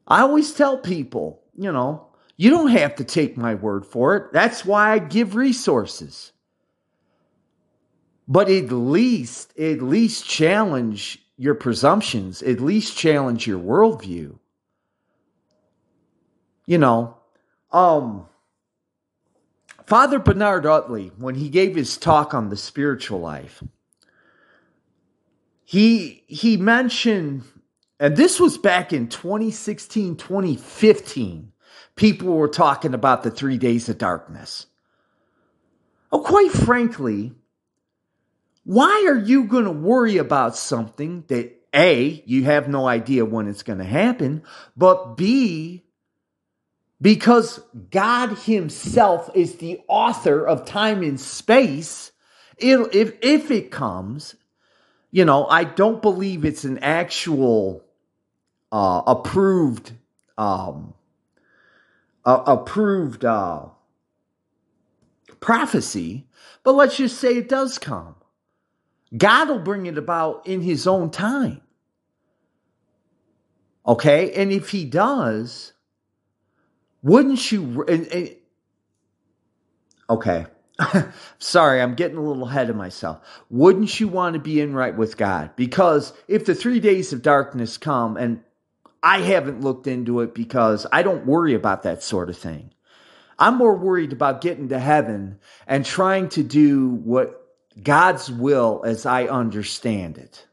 I 0.08 0.22
always 0.22 0.54
tell 0.54 0.78
people, 0.78 1.42
you 1.58 1.72
know, 1.72 2.08
you 2.38 2.50
don't 2.50 2.68
have 2.68 2.96
to 2.96 3.04
take 3.04 3.38
my 3.38 3.56
word 3.56 3.86
for 3.86 4.16
it. 4.16 4.34
That's 4.34 4.66
why 4.66 4.92
I 4.92 5.00
give 5.00 5.36
resources. 5.36 6.33
But 8.28 8.50
at 8.50 8.72
least, 8.72 9.58
at 9.58 9.82
least 9.82 10.26
challenge 10.26 11.20
your 11.38 11.56
presumptions, 11.56 12.42
at 12.42 12.60
least 12.60 12.98
challenge 12.98 13.48
your 13.48 13.60
worldview. 13.60 14.38
You 16.66 16.78
know, 16.78 17.18
um, 17.72 18.28
Father 19.86 20.20
Bernard 20.20 20.66
Utley, 20.66 21.12
when 21.18 21.36
he 21.36 21.50
gave 21.50 21.76
his 21.76 21.98
talk 21.98 22.34
on 22.34 22.50
the 22.50 22.56
spiritual 22.56 23.20
life, 23.20 23.62
he 25.66 26.24
he 26.28 26.56
mentioned, 26.56 27.44
and 28.00 28.16
this 28.16 28.40
was 28.40 28.58
back 28.58 28.94
in 28.94 29.08
2016, 29.08 30.16
2015, 30.16 31.52
people 31.96 32.28
were 32.36 32.48
talking 32.48 32.94
about 32.94 33.24
the 33.24 33.32
three 33.32 33.58
days 33.58 33.90
of 33.90 33.98
darkness. 33.98 34.68
Oh, 36.12 36.22
quite 36.22 36.52
frankly, 36.52 37.34
why 38.64 39.06
are 39.08 39.18
you 39.18 39.44
going 39.46 39.66
to 39.66 39.72
worry 39.72 40.18
about 40.18 40.56
something 40.56 41.26
that 41.28 41.52
A, 41.74 42.24
you 42.26 42.46
have 42.46 42.68
no 42.68 42.88
idea 42.88 43.26
when 43.26 43.48
it's 43.48 43.64
going 43.64 43.80
to 43.80 43.86
happen, 43.86 44.44
but 44.78 45.18
B, 45.18 45.84
because 47.02 47.60
God 47.92 48.38
Himself 48.40 49.30
is 49.36 49.58
the 49.58 49.82
author 49.88 50.46
of 50.48 50.66
time 50.66 51.04
and 51.04 51.20
space. 51.20 52.12
It, 52.58 52.96
if, 52.96 53.16
if 53.22 53.52
it 53.52 53.72
comes, 53.72 54.36
you 55.12 55.26
know, 55.26 55.46
I 55.46 55.66
don't 55.66 56.02
believe 56.02 56.46
it's 56.46 56.64
an 56.64 56.78
actual 56.78 57.84
uh, 58.72 59.02
approved, 59.06 59.92
um, 60.38 60.94
uh, 62.24 62.44
approved 62.48 63.26
uh, 63.26 63.66
prophecy, 65.42 66.26
but 66.64 66.76
let's 66.76 66.96
just 66.96 67.20
say 67.20 67.36
it 67.38 67.50
does 67.50 67.78
come. 67.78 68.16
God 69.16 69.50
will 69.50 69.60
bring 69.60 69.86
it 69.86 69.98
about 69.98 70.48
in 70.48 70.62
His 70.62 70.88
own 70.88 71.12
time. 71.12 71.62
Okay, 73.86 74.32
and 74.34 74.52
if 74.52 74.70
He 74.70 74.86
does, 74.86 75.74
wouldn't 77.02 77.52
you? 77.52 77.84
And, 77.84 78.08
and, 78.08 78.36
okay. 80.10 80.46
Sorry, 81.40 81.82
I'm 81.82 81.94
getting 81.94 82.18
a 82.18 82.22
little 82.22 82.48
ahead 82.48 82.70
of 82.70 82.76
myself. 82.76 83.20
Wouldn't 83.50 84.00
you 84.00 84.08
want 84.08 84.34
to 84.34 84.40
be 84.40 84.60
in 84.60 84.74
right 84.74 84.96
with 84.96 85.18
God? 85.18 85.52
Because 85.56 86.14
if 86.28 86.46
the 86.46 86.56
three 86.56 86.80
days 86.80 87.14
of 87.14 87.22
darkness 87.22 87.78
come, 87.78 88.18
and 88.18 88.42
I 89.04 89.20
haven't 89.20 89.62
looked 89.62 89.86
into 89.86 90.22
it 90.22 90.34
because 90.34 90.88
I 90.92 91.04
don't 91.04 91.26
worry 91.26 91.54
about 91.54 91.84
that 91.84 92.02
sort 92.02 92.30
of 92.30 92.38
thing. 92.38 92.72
I'm 93.38 93.58
more 93.58 93.76
worried 93.76 94.14
about 94.14 94.42
getting 94.42 94.70
to 94.70 94.80
heaven 94.80 95.40
and 95.68 95.86
trying 95.86 96.30
to 96.30 96.44
do 96.44 96.88
what 96.88 97.43
God's 97.82 98.32
will 98.32 98.84
as 98.86 99.06
I 99.06 99.26
understand 99.26 100.18
it. 100.18 100.46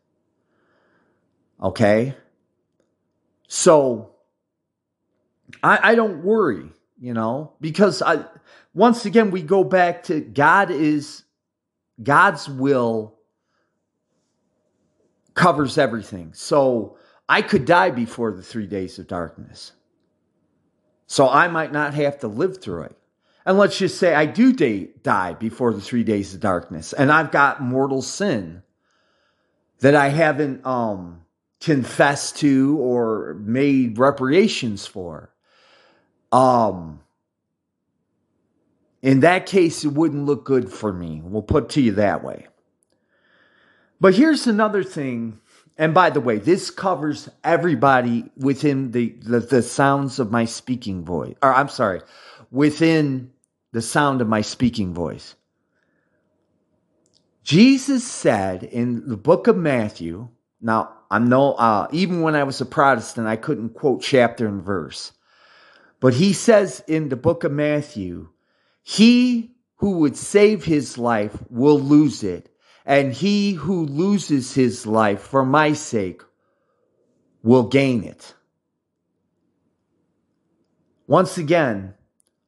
Okay? 1.62 2.14
So, 3.48 4.12
I, 5.62 5.90
I 5.90 5.94
don't 5.94 6.22
worry, 6.24 6.70
you 6.98 7.14
know, 7.14 7.52
because 7.60 8.02
I 8.02 8.24
once 8.74 9.04
again 9.04 9.30
we 9.30 9.42
go 9.42 9.64
back 9.64 10.04
to 10.04 10.20
God 10.20 10.70
is 10.70 11.24
God's 12.02 12.48
will 12.48 13.18
covers 15.34 15.78
everything. 15.78 16.32
So 16.34 16.98
I 17.28 17.42
could 17.42 17.64
die 17.64 17.90
before 17.90 18.32
the 18.32 18.42
three 18.42 18.66
days 18.66 18.98
of 18.98 19.08
darkness. 19.08 19.72
So 21.06 21.28
I 21.28 21.48
might 21.48 21.72
not 21.72 21.94
have 21.94 22.20
to 22.20 22.28
live 22.28 22.62
through 22.62 22.84
it. 22.84 22.96
And 23.46 23.58
let's 23.58 23.78
just 23.78 23.98
say 23.98 24.14
I 24.14 24.26
do 24.26 24.52
day, 24.52 24.90
die 25.02 25.34
before 25.34 25.72
the 25.72 25.80
three 25.80 26.04
days 26.04 26.34
of 26.34 26.40
darkness, 26.40 26.92
and 26.92 27.10
I've 27.10 27.30
got 27.30 27.62
mortal 27.62 28.02
sin 28.02 28.62
that 29.80 29.94
I 29.94 30.08
haven't 30.08 30.64
um, 30.66 31.22
confessed 31.60 32.36
to 32.38 32.78
or 32.78 33.34
made 33.40 33.98
reparations 33.98 34.86
for. 34.86 35.30
Um, 36.32 37.00
in 39.02 39.20
that 39.20 39.46
case, 39.46 39.84
it 39.84 39.92
wouldn't 39.92 40.26
look 40.26 40.44
good 40.44 40.70
for 40.70 40.92
me. 40.92 41.22
We'll 41.24 41.42
put 41.42 41.70
to 41.70 41.80
you 41.80 41.92
that 41.92 42.22
way. 42.22 42.46
But 44.00 44.14
here's 44.14 44.46
another 44.46 44.84
thing. 44.84 45.40
And 45.78 45.94
by 45.94 46.10
the 46.10 46.20
way, 46.20 46.38
this 46.38 46.70
covers 46.70 47.30
everybody 47.42 48.30
within 48.36 48.90
the, 48.90 49.14
the, 49.20 49.40
the 49.40 49.62
sounds 49.62 50.18
of 50.18 50.30
my 50.30 50.44
speaking 50.44 51.04
voice. 51.04 51.34
Or 51.42 51.54
I'm 51.54 51.68
sorry, 51.68 52.02
within 52.50 53.30
the 53.72 53.82
sound 53.82 54.20
of 54.20 54.28
my 54.28 54.40
speaking 54.40 54.92
voice. 54.92 55.34
Jesus 57.42 58.04
said 58.04 58.62
in 58.62 59.08
the 59.08 59.16
book 59.16 59.46
of 59.46 59.56
Matthew, 59.56 60.28
now 60.60 60.92
I'm 61.10 61.28
no, 61.28 61.54
uh, 61.54 61.88
even 61.90 62.20
when 62.20 62.36
I 62.36 62.44
was 62.44 62.60
a 62.60 62.66
Protestant, 62.66 63.26
I 63.26 63.36
couldn't 63.36 63.74
quote 63.74 64.02
chapter 64.02 64.46
and 64.46 64.62
verse. 64.62 65.12
But 65.98 66.14
he 66.14 66.32
says 66.32 66.82
in 66.86 67.08
the 67.08 67.16
book 67.16 67.44
of 67.44 67.52
Matthew, 67.52 68.28
he 68.82 69.54
who 69.76 69.98
would 69.98 70.16
save 70.16 70.64
his 70.64 70.98
life 70.98 71.36
will 71.48 71.80
lose 71.80 72.22
it, 72.22 72.54
and 72.84 73.12
he 73.12 73.54
who 73.54 73.86
loses 73.86 74.54
his 74.54 74.86
life 74.86 75.20
for 75.20 75.44
my 75.44 75.72
sake 75.72 76.22
will 77.42 77.64
gain 77.64 78.04
it. 78.04 78.34
Once 81.06 81.38
again, 81.38 81.94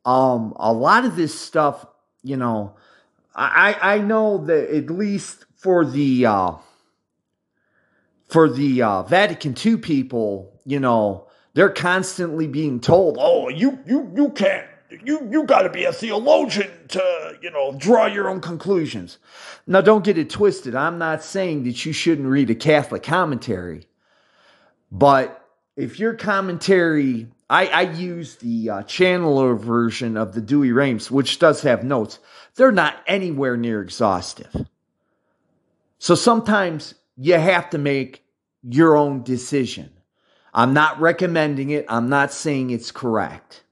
um, 0.05 0.55
a 0.57 0.73
lot 0.73 1.05
of 1.05 1.17
this 1.17 1.38
stuff, 1.38 1.87
you 2.23 2.37
know, 2.37 2.75
I, 3.35 3.77
I 3.81 3.99
know 3.99 4.45
that 4.47 4.75
at 4.75 4.91
least 4.91 5.47
for 5.57 5.85
the 5.85 6.27
uh, 6.27 6.53
for 8.29 8.49
the 8.49 8.83
uh, 8.83 9.03
Vatican 9.05 9.55
II 9.65 9.79
people, 9.79 10.53
you 10.65 10.81
know, 10.81 11.29
they're 11.55 11.71
constantly 11.71 12.47
being 12.47 12.81
told, 12.81 13.17
"Oh, 13.19 13.49
you 13.49 13.79
you 13.87 14.11
you 14.15 14.31
can't 14.31 14.67
you 15.03 15.27
you 15.31 15.45
got 15.45 15.62
to 15.62 15.71
be 15.71 15.85
a 15.85 15.93
theologian 15.93 16.71
to 16.88 17.38
you 17.41 17.51
know 17.51 17.75
draw 17.79 18.07
your 18.07 18.29
own 18.29 18.41
conclusions." 18.41 19.19
Now, 19.67 19.81
don't 19.81 20.05
get 20.05 20.19
it 20.19 20.29
twisted. 20.29 20.75
I'm 20.75 20.99
not 20.99 21.23
saying 21.23 21.65
that 21.65 21.87
you 21.87 21.93
shouldn't 21.93 22.29
read 22.29 22.51
a 22.51 22.55
Catholic 22.55 23.03
commentary, 23.03 23.87
but 24.91 25.38
if 25.77 25.99
your 25.99 26.15
commentary, 26.15 27.29
I, 27.53 27.67
I 27.67 27.83
use 27.83 28.37
the 28.37 28.71
uh, 28.71 28.83
Challoner 28.85 29.55
version 29.55 30.17
of 30.17 30.33
the 30.33 30.41
Douay-Rheims, 30.41 31.11
which 31.11 31.38
does 31.38 31.61
have 31.61 31.85
notes. 31.85 32.19
They're 32.55 32.73
not 32.73 32.97
anywhere 33.07 33.59
near 33.59 33.83
exhaustive. 33.83 34.57
So 35.99 36.15
sometimes 36.15 36.95
you 37.19 37.35
have 37.35 37.69
to 37.71 37.79
make 37.79 38.25
your 38.62 38.97
own 38.97 39.23
decision. 39.23 39.91
I'm 40.55 40.73
not 40.73 40.99
recommending 40.99 41.69
it. 41.69 41.85
I'm 41.91 42.09
not 42.09 42.33
saying 42.33 42.71
it's 42.71 42.91
correct. 42.91 43.65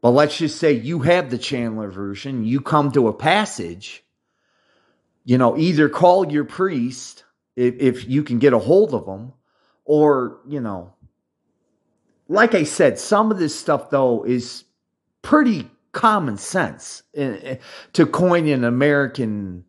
But 0.00 0.12
let's 0.12 0.38
just 0.38 0.58
say 0.58 0.72
you 0.72 1.00
have 1.00 1.28
the 1.28 1.36
Challoner 1.36 1.90
version. 1.90 2.44
You 2.46 2.62
come 2.62 2.90
to 2.92 3.08
a 3.08 3.12
passage, 3.12 4.02
you 5.26 5.36
know, 5.36 5.58
either 5.58 5.90
call 5.90 6.32
your 6.32 6.44
priest 6.44 7.24
if, 7.54 7.74
if 7.80 8.08
you 8.08 8.22
can 8.22 8.38
get 8.38 8.54
a 8.54 8.58
hold 8.58 8.94
of 8.94 9.04
them, 9.04 9.34
or, 9.84 10.38
you 10.48 10.60
know, 10.60 10.94
like 12.30 12.54
I 12.54 12.62
said, 12.62 12.98
some 12.98 13.32
of 13.32 13.38
this 13.38 13.58
stuff, 13.58 13.90
though, 13.90 14.24
is 14.24 14.64
pretty 15.20 15.68
common 15.90 16.36
sense 16.36 17.02
eh, 17.16 17.36
eh, 17.42 17.56
to 17.94 18.06
coin 18.06 18.46
an 18.46 18.62
American 18.62 19.64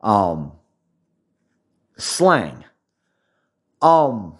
um, 0.00 0.52
slang. 1.96 2.64
Um, 3.82 4.38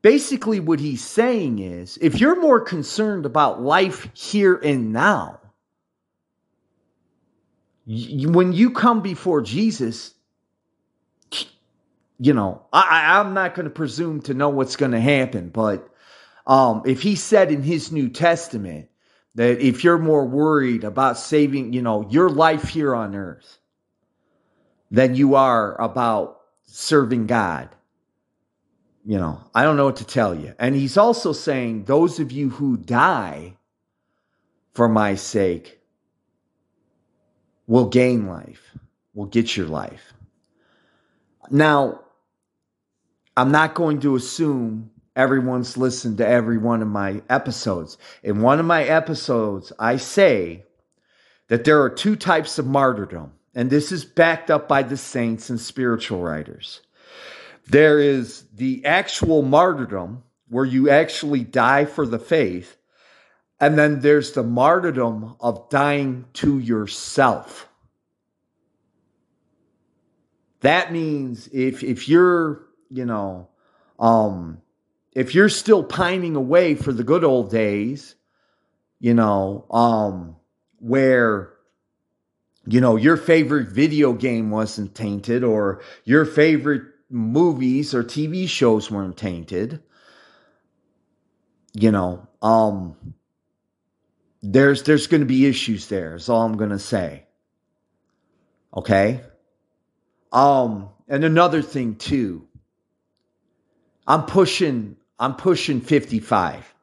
basically 0.00 0.58
what 0.58 0.80
he's 0.80 1.04
saying 1.04 1.58
is 1.58 1.98
if 2.00 2.18
you're 2.18 2.40
more 2.40 2.60
concerned 2.60 3.26
about 3.26 3.62
life 3.62 4.08
here 4.14 4.56
and 4.56 4.92
now 4.92 5.38
when 7.86 8.52
you 8.52 8.70
come 8.70 9.00
before 9.00 9.40
jesus 9.40 10.14
you 12.18 12.32
know 12.32 12.62
I, 12.72 13.20
i'm 13.20 13.32
not 13.32 13.54
going 13.54 13.64
to 13.64 13.70
presume 13.70 14.20
to 14.22 14.34
know 14.34 14.48
what's 14.48 14.74
going 14.74 14.92
to 14.92 15.00
happen 15.00 15.48
but 15.48 15.91
um, 16.46 16.82
if 16.86 17.02
he 17.02 17.14
said 17.14 17.50
in 17.50 17.62
his 17.62 17.92
new 17.92 18.08
testament 18.08 18.88
that 19.34 19.60
if 19.60 19.84
you're 19.84 19.98
more 19.98 20.26
worried 20.26 20.84
about 20.84 21.18
saving 21.18 21.72
you 21.72 21.82
know 21.82 22.08
your 22.10 22.28
life 22.28 22.68
here 22.68 22.94
on 22.94 23.14
earth 23.14 23.58
than 24.90 25.14
you 25.14 25.34
are 25.34 25.80
about 25.80 26.40
serving 26.66 27.26
god 27.26 27.68
you 29.04 29.18
know, 29.18 29.40
I 29.54 29.64
don't 29.64 29.76
know 29.76 29.86
what 29.86 29.96
to 29.96 30.04
tell 30.04 30.34
you. 30.34 30.54
And 30.58 30.74
he's 30.74 30.96
also 30.96 31.32
saying, 31.32 31.84
those 31.84 32.20
of 32.20 32.30
you 32.30 32.50
who 32.50 32.76
die 32.76 33.56
for 34.74 34.88
my 34.88 35.16
sake 35.16 35.80
will 37.66 37.88
gain 37.88 38.26
life, 38.26 38.76
will 39.14 39.26
get 39.26 39.56
your 39.56 39.66
life. 39.66 40.12
Now, 41.50 42.00
I'm 43.36 43.50
not 43.50 43.74
going 43.74 44.00
to 44.00 44.14
assume 44.14 44.90
everyone's 45.16 45.76
listened 45.76 46.18
to 46.18 46.26
every 46.26 46.58
one 46.58 46.82
of 46.82 46.88
my 46.88 47.22
episodes. 47.28 47.98
In 48.22 48.42
one 48.42 48.60
of 48.60 48.66
my 48.66 48.84
episodes, 48.84 49.72
I 49.78 49.96
say 49.96 50.64
that 51.48 51.64
there 51.64 51.82
are 51.82 51.90
two 51.90 52.16
types 52.16 52.58
of 52.58 52.66
martyrdom, 52.66 53.32
and 53.54 53.68
this 53.68 53.92
is 53.92 54.04
backed 54.04 54.50
up 54.50 54.68
by 54.68 54.82
the 54.82 54.96
saints 54.96 55.50
and 55.50 55.60
spiritual 55.60 56.22
writers. 56.22 56.80
There 57.68 57.98
is 57.98 58.44
the 58.54 58.84
actual 58.84 59.42
martyrdom 59.42 60.24
where 60.48 60.64
you 60.64 60.90
actually 60.90 61.44
die 61.44 61.84
for 61.84 62.06
the 62.06 62.18
faith. 62.18 62.76
And 63.60 63.78
then 63.78 64.00
there's 64.00 64.32
the 64.32 64.42
martyrdom 64.42 65.36
of 65.40 65.70
dying 65.70 66.26
to 66.34 66.58
yourself. 66.58 67.68
That 70.60 70.92
means 70.92 71.48
if 71.52 71.82
if 71.82 72.08
you're, 72.08 72.66
you 72.90 73.04
know, 73.04 73.48
um 73.98 74.60
if 75.12 75.34
you're 75.34 75.48
still 75.48 75.84
pining 75.84 76.36
away 76.36 76.74
for 76.74 76.92
the 76.92 77.04
good 77.04 77.24
old 77.24 77.50
days, 77.50 78.14
you 78.98 79.14
know, 79.14 79.66
um 79.70 80.36
where 80.78 81.52
you 82.66 82.80
know 82.80 82.96
your 82.96 83.16
favorite 83.16 83.68
video 83.68 84.12
game 84.12 84.50
wasn't 84.50 84.94
tainted 84.94 85.44
or 85.44 85.82
your 86.04 86.24
favorite 86.24 86.82
movies 87.10 87.94
or 87.94 88.02
TV 88.02 88.48
shows 88.48 88.90
weren't 88.90 89.16
tainted. 89.16 89.82
You 91.74 91.90
know, 91.90 92.26
um 92.40 93.14
there's 94.42 94.82
there's 94.84 95.06
going 95.06 95.20
to 95.20 95.26
be 95.26 95.46
issues 95.46 95.86
there. 95.86 96.16
Is 96.16 96.28
all 96.28 96.42
I'm 96.42 96.56
going 96.56 96.70
to 96.70 96.78
say. 96.78 97.26
Okay? 98.74 99.20
Um 100.32 100.88
and 101.08 101.24
another 101.24 101.60
thing 101.60 101.96
too. 101.96 102.48
I'm 104.06 104.24
pushing 104.24 104.96
I'm 105.22 105.36
pushing 105.36 105.80
55. 105.80 106.74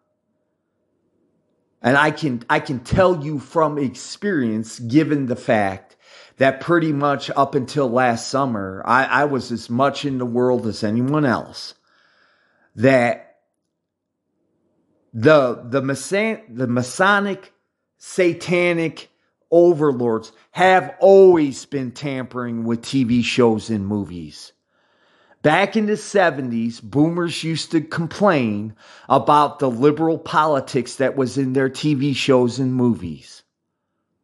And 1.82 1.97
I 1.97 2.12
can 2.12 2.41
I 2.49 2.62
can 2.62 2.80
tell 2.80 3.21
you 3.21 3.38
from 3.38 3.78
experience 3.78 4.80
given 4.80 5.25
the 5.25 5.36
fact 5.36 5.97
that 6.38 6.62
pretty 6.62 6.93
much 6.93 7.30
up 7.36 7.54
until 7.54 7.89
last 7.89 8.30
summer, 8.30 8.82
I, 8.86 9.04
I 9.04 9.25
was 9.25 9.52
as 9.52 9.69
much 9.69 10.06
in 10.06 10.19
the 10.19 10.25
world 10.25 10.65
as 10.67 10.86
anyone 10.86 11.25
else. 11.25 11.73
That 12.78 13.39
the 15.13 15.62
the 15.65 15.82
Mason, 15.82 16.41
the 16.47 16.67
Masonic 16.67 17.52
satanic 17.97 19.10
overlords 19.52 20.32
have 20.52 20.95
always 21.02 21.65
been 21.65 21.91
tampering 21.91 22.63
with 22.63 22.84
TV 22.84 23.21
shows 23.21 23.69
and 23.69 23.86
movies. 23.86 24.54
Back 25.41 25.78
in 25.78 25.86
the 25.86 25.93
70s, 25.93 26.82
boomers 26.82 27.43
used 27.43 27.71
to 27.71 27.80
complain 27.80 28.75
about 29.08 29.60
the 29.60 29.69
liberal 29.69 30.17
politics 30.17 30.95
that 30.95 31.15
was 31.15 31.38
in 31.38 31.54
their 31.54 31.69
TV 31.69 32.13
shows 32.13 32.60
and 32.60 32.73
movies. 32.73 33.43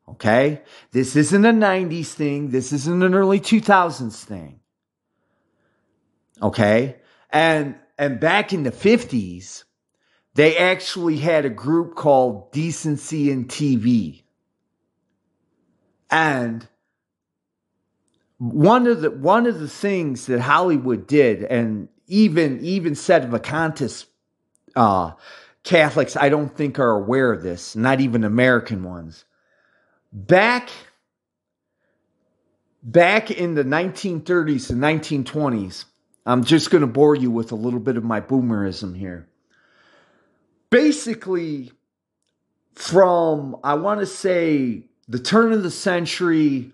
Okay? 0.10 0.62
This 0.92 1.16
isn't 1.16 1.46
a 1.46 1.54
90s 1.54 2.08
thing. 2.08 2.50
This 2.50 2.74
isn't 2.74 3.02
an 3.02 3.16
early 3.16 3.40
2000s 3.40 4.24
thing. 4.24 4.60
Okay? 6.42 6.98
And 7.30 7.76
and 7.98 8.20
back 8.20 8.52
in 8.52 8.64
the 8.64 8.72
50s, 8.72 9.64
they 10.34 10.58
actually 10.58 11.18
had 11.18 11.46
a 11.46 11.50
group 11.50 11.96
called 11.96 12.52
Decency 12.52 13.32
in 13.32 13.46
TV. 13.46 14.24
And 16.12 16.68
one 18.38 18.88
of 18.88 19.02
the 19.02 19.12
one 19.12 19.48
of 19.48 19.60
the 19.60 19.68
things 19.68 20.26
that 20.26 20.42
Hollywood 20.42 21.08
did, 21.08 21.44
and 21.44 21.88
even 22.08 22.60
even 22.62 22.94
Sedevacantists 22.94 24.06
uh, 24.76 25.12
Catholics, 25.64 26.16
I 26.16 26.30
don't 26.30 26.56
think 26.56 26.78
are 26.80 26.92
aware 26.92 27.32
of 27.32 27.42
this, 27.42 27.76
not 27.76 28.02
even 28.02 28.24
American 28.24 28.84
ones. 28.84 29.26
Back 30.12 30.70
back 32.84 33.32
in 33.32 33.56
the 33.56 33.64
1930s 33.64 34.70
and 34.70 34.80
1920s 34.80 35.86
i'm 36.28 36.44
just 36.44 36.70
going 36.70 36.82
to 36.82 36.88
bore 36.88 37.16
you 37.16 37.32
with 37.32 37.52
a 37.52 37.56
little 37.56 37.80
bit 37.80 37.98
of 37.98 38.04
my 38.04 38.22
boomerism 38.22 38.96
here. 38.96 39.28
Basically 40.70 41.72
from 42.76 43.56
i 43.64 43.74
want 43.74 44.02
to 44.02 44.06
say 44.06 44.84
the 45.08 45.18
turn 45.18 45.52
of 45.52 45.64
the 45.64 45.72
century 45.72 46.72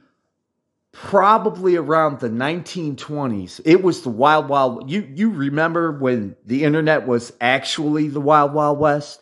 probably 0.92 1.78
around 1.78 2.20
the 2.20 2.30
1920s 2.30 3.62
it 3.64 3.82
was 3.82 4.02
the 4.02 4.10
wild 4.10 4.50
wild 4.50 4.90
you 4.92 5.08
you 5.16 5.30
remember 5.32 5.92
when 5.92 6.36
the 6.46 6.66
internet 6.66 7.08
was 7.08 7.32
actually 7.40 8.10
the 8.10 8.20
wild 8.20 8.54
wild 8.54 8.78
west 8.78 9.22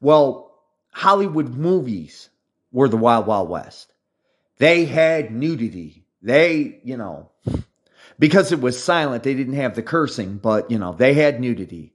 well 0.00 0.52
hollywood 0.90 1.48
movies 1.54 2.28
were 2.76 2.88
the 2.90 2.96
Wild 2.98 3.26
Wild 3.26 3.48
West. 3.48 3.90
They 4.58 4.84
had 4.84 5.30
nudity. 5.30 6.04
They, 6.20 6.78
you 6.84 6.98
know, 6.98 7.30
because 8.18 8.52
it 8.52 8.60
was 8.60 8.82
silent, 8.82 9.22
they 9.22 9.32
didn't 9.32 9.54
have 9.54 9.74
the 9.74 9.82
cursing, 9.82 10.36
but 10.36 10.70
you 10.70 10.78
know, 10.78 10.92
they 10.92 11.14
had 11.14 11.40
nudity. 11.40 11.94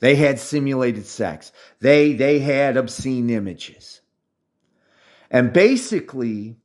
They 0.00 0.16
had 0.16 0.38
simulated 0.38 1.06
sex. 1.06 1.52
They 1.80 2.12
they 2.12 2.38
had 2.38 2.76
obscene 2.76 3.30
images. 3.30 4.02
And 5.30 5.54
basically, 5.54 6.58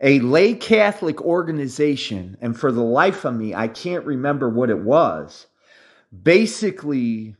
a 0.00 0.20
lay 0.20 0.54
Catholic 0.54 1.20
organization, 1.22 2.36
and 2.40 2.58
for 2.58 2.70
the 2.70 2.82
life 2.82 3.24
of 3.24 3.34
me, 3.34 3.54
I 3.54 3.68
can't 3.68 4.04
remember 4.04 4.48
what 4.48 4.70
it 4.70 4.78
was, 4.78 5.46
basically 6.22 7.34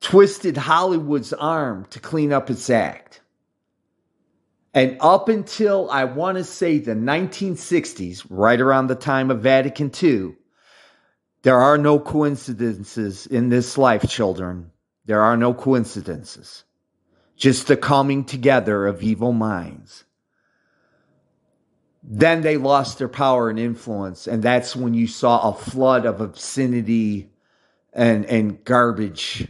twisted 0.00 0.56
Hollywood's 0.56 1.32
arm 1.32 1.86
to 1.90 2.00
clean 2.00 2.32
up 2.32 2.50
its 2.50 2.70
act. 2.70 3.20
And 4.74 4.96
up 5.00 5.28
until 5.28 5.90
I 5.90 6.04
want 6.04 6.38
to 6.38 6.44
say 6.44 6.78
the 6.78 6.94
1960s, 6.94 8.24
right 8.30 8.60
around 8.60 8.86
the 8.86 8.94
time 8.94 9.30
of 9.30 9.40
Vatican 9.40 9.90
II, 10.02 10.34
there 11.42 11.58
are 11.58 11.76
no 11.76 11.98
coincidences 11.98 13.26
in 13.26 13.48
this 13.48 13.76
life, 13.76 14.08
children. 14.08 14.70
There 15.04 15.20
are 15.20 15.36
no 15.36 15.52
coincidences. 15.52 16.64
Just 17.36 17.66
the 17.66 17.76
coming 17.76 18.24
together 18.24 18.86
of 18.86 19.02
evil 19.02 19.32
minds. 19.32 20.04
Then 22.02 22.42
they 22.42 22.56
lost 22.56 22.98
their 22.98 23.08
power 23.08 23.48
and 23.48 23.58
influence, 23.58 24.26
and 24.26 24.42
that's 24.42 24.74
when 24.74 24.92
you 24.92 25.06
saw 25.06 25.50
a 25.50 25.54
flood 25.54 26.04
of 26.04 26.20
obscenity 26.20 27.30
and 27.92 28.24
and 28.26 28.64
garbage, 28.64 29.46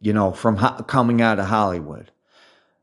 you 0.00 0.12
know, 0.12 0.32
from 0.32 0.56
ho- 0.56 0.82
coming 0.82 1.22
out 1.22 1.38
of 1.38 1.46
Hollywood. 1.46 2.10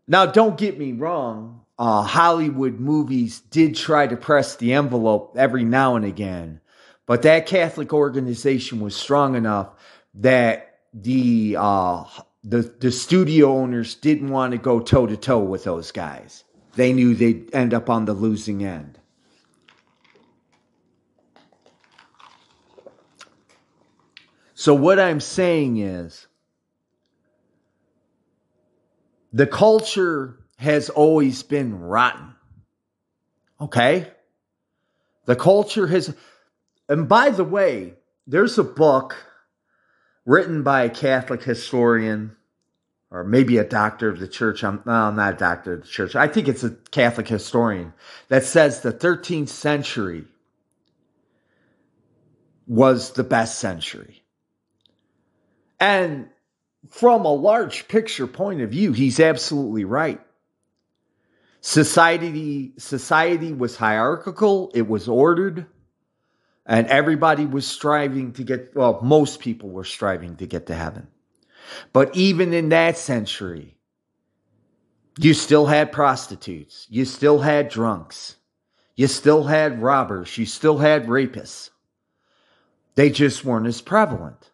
Now, 0.08 0.26
don't 0.26 0.58
get 0.58 0.80
me 0.80 0.94
wrong. 0.94 1.62
Uh, 1.78 2.02
Hollywood 2.02 2.80
movies 2.80 3.40
did 3.40 3.76
try 3.76 4.08
to 4.08 4.18
press 4.18 4.56
the 4.56 4.74
envelope 4.74 5.36
every 5.38 5.64
now 5.64 5.96
and 5.96 6.06
again, 6.06 6.60
but 7.06 7.22
that 7.22 7.46
Catholic 7.46 7.94
organization 7.94 8.80
was 8.80 8.96
strong 8.96 9.36
enough 9.36 9.70
that 10.16 10.80
the 10.92 11.56
uh, 11.60 12.04
the 12.44 12.62
the 12.80 12.92
studio 12.92 13.56
owners 13.58 13.94
didn't 13.94 14.30
want 14.30 14.54
to 14.54 14.58
go 14.58 14.80
toe 14.80 15.06
to 15.06 15.18
toe 15.18 15.40
with 15.40 15.66
those 15.66 15.92
guys. 15.92 16.44
They 16.78 16.94
knew 16.94 17.16
they'd 17.16 17.50
end 17.56 17.74
up 17.74 17.90
on 17.90 18.06
the 18.06 18.14
losing 18.14 18.64
end. 18.64 19.00
So 24.54 24.76
what 24.76 25.00
I'm 25.00 25.20
saying 25.20 25.78
is 25.78 26.28
the 29.34 29.48
culture 29.48 30.38
has 30.60 30.90
always 30.90 31.42
been 31.42 31.80
rotten. 31.80 32.36
Okay? 33.60 34.12
The 35.26 35.36
culture 35.36 35.88
has 35.88 36.16
and 36.88 37.10
by 37.10 37.32
the 37.32 37.44
way, 37.44 37.96
there's 38.28 38.60
a 38.60 38.64
book 38.64 39.16
written 40.28 40.62
by 40.62 40.84
a 40.84 40.92
Catholic 40.92 41.42
historian 41.42 42.37
or 43.10 43.24
maybe 43.24 43.58
a 43.58 43.64
doctor 43.64 44.10
of 44.10 44.20
the 44.20 44.28
church. 44.28 44.64
I'm, 44.64 44.82
no, 44.86 44.92
I'm 44.92 45.16
not 45.16 45.36
a 45.36 45.38
doctor 45.38 45.74
of 45.74 45.82
the 45.82 45.88
church. 45.88 46.16
I 46.16 46.28
think 46.28 46.48
it's 46.48 46.64
a 46.64 46.72
Catholic 46.92 47.28
historian 47.28 47.94
that 48.28 48.44
says 48.44 48.82
the 48.82 48.92
13th 48.92 49.50
century 49.50 50.26
was 52.68 53.12
the 53.12 53.24
best 53.24 53.60
century. 53.60 54.24
And 55.80 56.30
from 56.90 57.26
a 57.26 57.34
large 57.34 57.88
picture 57.88 58.28
point 58.28 58.62
of 58.62 58.72
view, 58.72 58.92
he's 58.92 59.20
absolutely 59.20 59.86
right. 59.86 60.20
Society, 61.62 62.74
society 62.78 63.54
was 63.54 63.76
hierarchical, 63.76 64.72
it 64.74 64.88
was 64.88 65.08
ordered, 65.08 65.66
and 66.66 66.88
everybody 66.88 67.46
was 67.46 67.66
striving 67.66 68.34
to 68.34 68.44
get, 68.44 68.76
well, 68.76 69.00
most 69.02 69.40
people 69.40 69.70
were 69.70 69.84
striving 69.84 70.36
to 70.38 70.46
get 70.46 70.68
to 70.68 70.76
heaven. 70.76 71.08
But 71.94 72.16
even 72.16 72.54
in 72.54 72.70
that 72.70 72.98
century, 72.98 73.78
you 75.18 75.34
still 75.34 75.66
had 75.66 75.92
prostitutes, 75.92 76.86
you 76.90 77.06
still 77.06 77.40
had 77.40 77.70
drunks, 77.70 78.36
you 78.96 79.08
still 79.08 79.44
had 79.44 79.82
robbers, 79.82 80.38
you 80.38 80.46
still 80.46 80.78
had 80.78 81.08
rapists. 81.08 81.70
They 82.96 83.10
just 83.10 83.46
weren't 83.46 83.68
as 83.68 83.82
prevalent. 83.82 84.52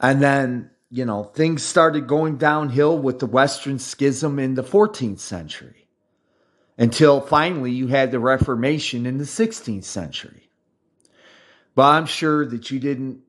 And 0.00 0.22
then, 0.22 0.70
you 0.90 1.04
know, 1.04 1.24
things 1.24 1.62
started 1.62 2.06
going 2.06 2.36
downhill 2.36 2.98
with 2.98 3.18
the 3.18 3.26
Western 3.26 3.78
Schism 3.78 4.38
in 4.38 4.54
the 4.54 4.62
14th 4.62 5.20
century 5.20 5.88
until 6.78 7.20
finally 7.20 7.70
you 7.70 7.88
had 7.88 8.10
the 8.10 8.18
Reformation 8.18 9.04
in 9.04 9.18
the 9.18 9.24
16th 9.24 9.84
century. 9.84 10.50
But 11.74 11.82
I'm 11.82 12.06
sure 12.06 12.46
that 12.46 12.70
you 12.70 12.80
didn't 12.80 13.20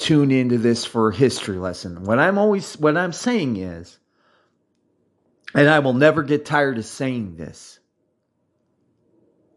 tune 0.00 0.30
into 0.30 0.58
this 0.58 0.84
for 0.84 1.10
a 1.10 1.14
history 1.14 1.58
lesson. 1.58 2.04
What 2.04 2.18
I'm 2.18 2.38
always 2.38 2.76
what 2.78 2.96
I'm 2.96 3.12
saying 3.12 3.56
is 3.56 4.00
and 5.54 5.68
I 5.68 5.80
will 5.80 5.94
never 5.94 6.22
get 6.22 6.44
tired 6.44 6.78
of 6.78 6.84
saying 6.84 7.36
this. 7.36 7.78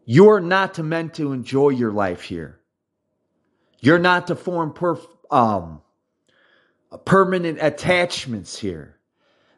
You're 0.04 0.40
not 0.40 0.78
meant 0.78 1.14
to 1.14 1.32
enjoy 1.32 1.70
your 1.70 1.92
life 1.92 2.22
here. 2.22 2.60
You're 3.80 3.98
not 3.98 4.26
to 4.26 4.36
form 4.36 4.72
perf- 4.72 5.06
um, 5.30 5.80
permanent 7.04 7.58
attachments 7.60 8.58
here. 8.58 8.98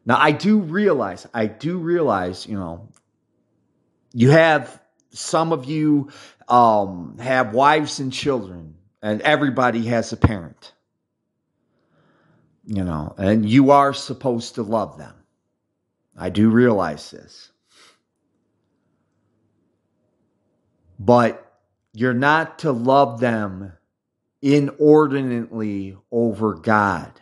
Now, 0.05 0.19
I 0.19 0.33
do 0.33 0.61
realize, 0.61 1.27
I 1.35 1.47
do 1.47 1.79
realize, 1.79 2.47
you 2.47 2.57
know, 2.57 2.89
you 4.13 4.31
have 4.31 4.81
some 5.11 5.53
of 5.53 5.65
you 5.65 6.11
um, 6.49 7.17
have 7.19 7.55
wives 7.55 7.99
and 7.99 8.13
children, 8.13 8.77
and 9.03 9.21
everybody 9.23 9.87
has 9.87 10.13
a 10.13 10.17
parent, 10.17 10.73
you 12.67 12.85
know, 12.85 13.15
and 13.17 13.49
you 13.49 13.71
are 13.71 13.95
supposed 13.95 14.57
to 14.57 14.63
love 14.63 14.99
them. 14.99 15.15
I 16.17 16.31
do 16.31 16.51
realize 16.51 17.11
this. 17.11 17.53
But 20.99 21.43
you're 21.93 22.15
not 22.15 22.61
to 22.61 22.73
love 22.73 23.21
them 23.21 23.73
inordinately 24.43 25.97
over 26.11 26.55
God. 26.55 27.13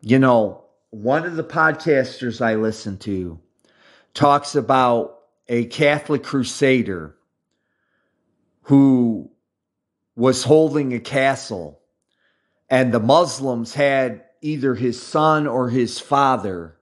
You 0.00 0.18
know, 0.18 0.64
one 0.90 1.24
of 1.24 1.36
the 1.36 1.44
podcasters 1.44 2.40
I 2.40 2.54
listen 2.54 2.98
to 2.98 3.38
talks 4.14 4.54
about 4.54 5.18
a 5.48 5.66
Catholic 5.66 6.22
crusader 6.22 7.16
who 8.62 9.30
was 10.16 10.44
holding 10.44 10.92
a 10.92 11.00
castle, 11.00 11.77
and 12.70 12.92
the 12.92 13.00
Muslims 13.00 13.74
had 13.74 14.24
either 14.40 14.74
his 14.74 15.00
son 15.02 15.46
or 15.46 15.68
his 15.68 15.98
father, 15.98 16.76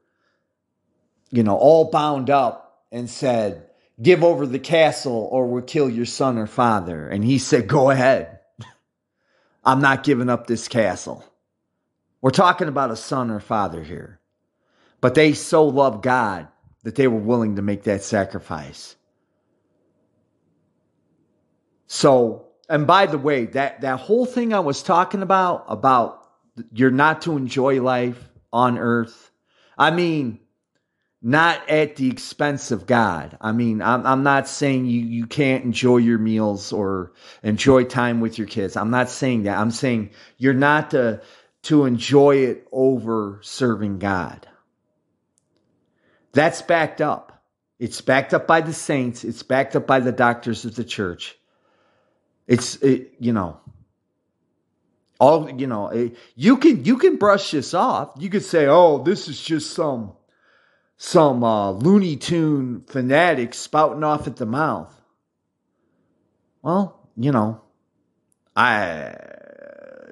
you 1.30 1.42
know, 1.42 1.56
all 1.56 1.90
bound 1.90 2.30
up 2.30 2.84
and 2.90 3.08
said, 3.08 3.62
Give 4.00 4.22
over 4.22 4.46
the 4.46 4.58
castle 4.58 5.28
or 5.32 5.46
we'll 5.46 5.62
kill 5.62 5.88
your 5.88 6.04
son 6.04 6.36
or 6.36 6.46
father. 6.46 7.08
And 7.08 7.24
he 7.24 7.38
said, 7.38 7.66
Go 7.66 7.90
ahead. 7.90 8.40
I'm 9.64 9.80
not 9.80 10.04
giving 10.04 10.28
up 10.28 10.46
this 10.46 10.68
castle. 10.68 11.24
We're 12.20 12.30
talking 12.30 12.68
about 12.68 12.90
a 12.90 12.96
son 12.96 13.30
or 13.30 13.40
father 13.40 13.82
here. 13.82 14.20
But 15.00 15.14
they 15.14 15.32
so 15.32 15.66
love 15.66 16.02
God 16.02 16.48
that 16.82 16.94
they 16.94 17.06
were 17.06 17.18
willing 17.18 17.56
to 17.56 17.62
make 17.62 17.84
that 17.84 18.02
sacrifice. 18.02 18.96
So, 21.86 22.45
and 22.68 22.86
by 22.86 23.06
the 23.06 23.18
way, 23.18 23.46
that, 23.46 23.80
that 23.82 24.00
whole 24.00 24.26
thing 24.26 24.52
I 24.52 24.60
was 24.60 24.82
talking 24.82 25.22
about, 25.22 25.64
about 25.68 26.22
you're 26.72 26.90
not 26.90 27.22
to 27.22 27.36
enjoy 27.36 27.80
life 27.80 28.28
on 28.52 28.78
earth. 28.78 29.30
I 29.78 29.90
mean, 29.90 30.40
not 31.22 31.68
at 31.68 31.96
the 31.96 32.08
expense 32.08 32.70
of 32.70 32.86
God. 32.86 33.36
I 33.40 33.52
mean, 33.52 33.82
I'm, 33.82 34.06
I'm 34.06 34.22
not 34.22 34.48
saying 34.48 34.86
you, 34.86 35.00
you 35.00 35.26
can't 35.26 35.64
enjoy 35.64 35.98
your 35.98 36.18
meals 36.18 36.72
or 36.72 37.12
enjoy 37.42 37.84
time 37.84 38.20
with 38.20 38.38
your 38.38 38.46
kids. 38.46 38.76
I'm 38.76 38.90
not 38.90 39.10
saying 39.10 39.44
that. 39.44 39.58
I'm 39.58 39.70
saying 39.70 40.10
you're 40.38 40.54
not 40.54 40.90
to, 40.92 41.20
to 41.64 41.84
enjoy 41.84 42.36
it 42.36 42.66
over 42.72 43.40
serving 43.42 43.98
God. 43.98 44.46
That's 46.32 46.62
backed 46.62 47.00
up. 47.00 47.42
It's 47.78 48.00
backed 48.00 48.32
up 48.32 48.46
by 48.46 48.60
the 48.60 48.72
saints. 48.72 49.24
It's 49.24 49.42
backed 49.42 49.76
up 49.76 49.86
by 49.86 50.00
the 50.00 50.12
doctors 50.12 50.64
of 50.64 50.76
the 50.76 50.84
church. 50.84 51.35
It's, 52.46 52.76
it, 52.76 53.14
you 53.18 53.32
know, 53.32 53.60
all, 55.18 55.50
you 55.50 55.66
know, 55.66 55.88
it, 55.88 56.16
you 56.34 56.58
can, 56.58 56.84
you 56.84 56.98
can 56.98 57.16
brush 57.16 57.50
this 57.50 57.74
off. 57.74 58.10
You 58.18 58.30
could 58.30 58.44
say, 58.44 58.66
oh, 58.66 59.02
this 59.02 59.28
is 59.28 59.40
just 59.40 59.72
some, 59.72 60.12
some 60.96 61.42
uh, 61.42 61.70
Looney 61.72 62.16
Tune 62.16 62.84
fanatic 62.86 63.54
spouting 63.54 64.04
off 64.04 64.26
at 64.26 64.36
the 64.36 64.46
mouth. 64.46 64.92
Well, 66.62 67.08
you 67.16 67.32
know, 67.32 67.60
I 68.56 69.14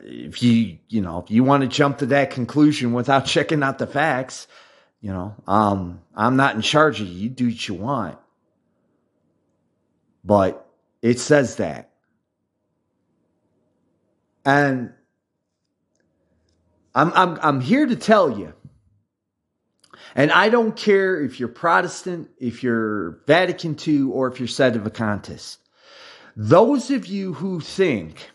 if 0.05 0.43
you 0.43 0.79
you 0.89 1.01
know 1.01 1.19
if 1.19 1.31
you 1.31 1.43
want 1.43 1.63
to 1.63 1.69
jump 1.69 1.99
to 1.99 2.07
that 2.07 2.31
conclusion 2.31 2.93
without 2.93 3.27
checking 3.27 3.63
out 3.63 3.79
the 3.79 3.87
facts, 3.87 4.47
you 5.01 5.11
know, 5.13 5.35
um, 5.47 6.01
I'm 6.15 6.37
not 6.37 6.55
in 6.55 6.63
charge 6.63 7.01
of 7.01 7.09
you. 7.09 7.15
You 7.15 7.29
do 7.31 7.47
what 7.47 7.69
you 7.69 7.75
want, 7.75 8.19
but 10.23 10.67
it 11.03 11.19
says 11.19 11.57
that, 11.57 11.91
and 14.45 14.93
I'm 16.95 17.13
I'm 17.15 17.39
I'm 17.43 17.61
here 17.61 17.87
to 17.87 17.97
tell 17.97 18.39
you 18.39 18.55
And 20.15 20.31
I 20.33 20.49
don't 20.49 20.77
care 20.77 21.21
if 21.21 21.41
you're 21.41 21.49
Protestant, 21.49 22.31
if 22.39 22.63
you're 22.63 23.21
Vatican 23.27 23.77
II, 23.87 24.03
or 24.05 24.29
if 24.29 24.39
you're 24.41 24.49
Sedevacantist. 24.49 25.59
Those 26.37 26.91
of 26.91 27.07
you 27.07 27.35
who 27.35 27.61
think 27.61 28.31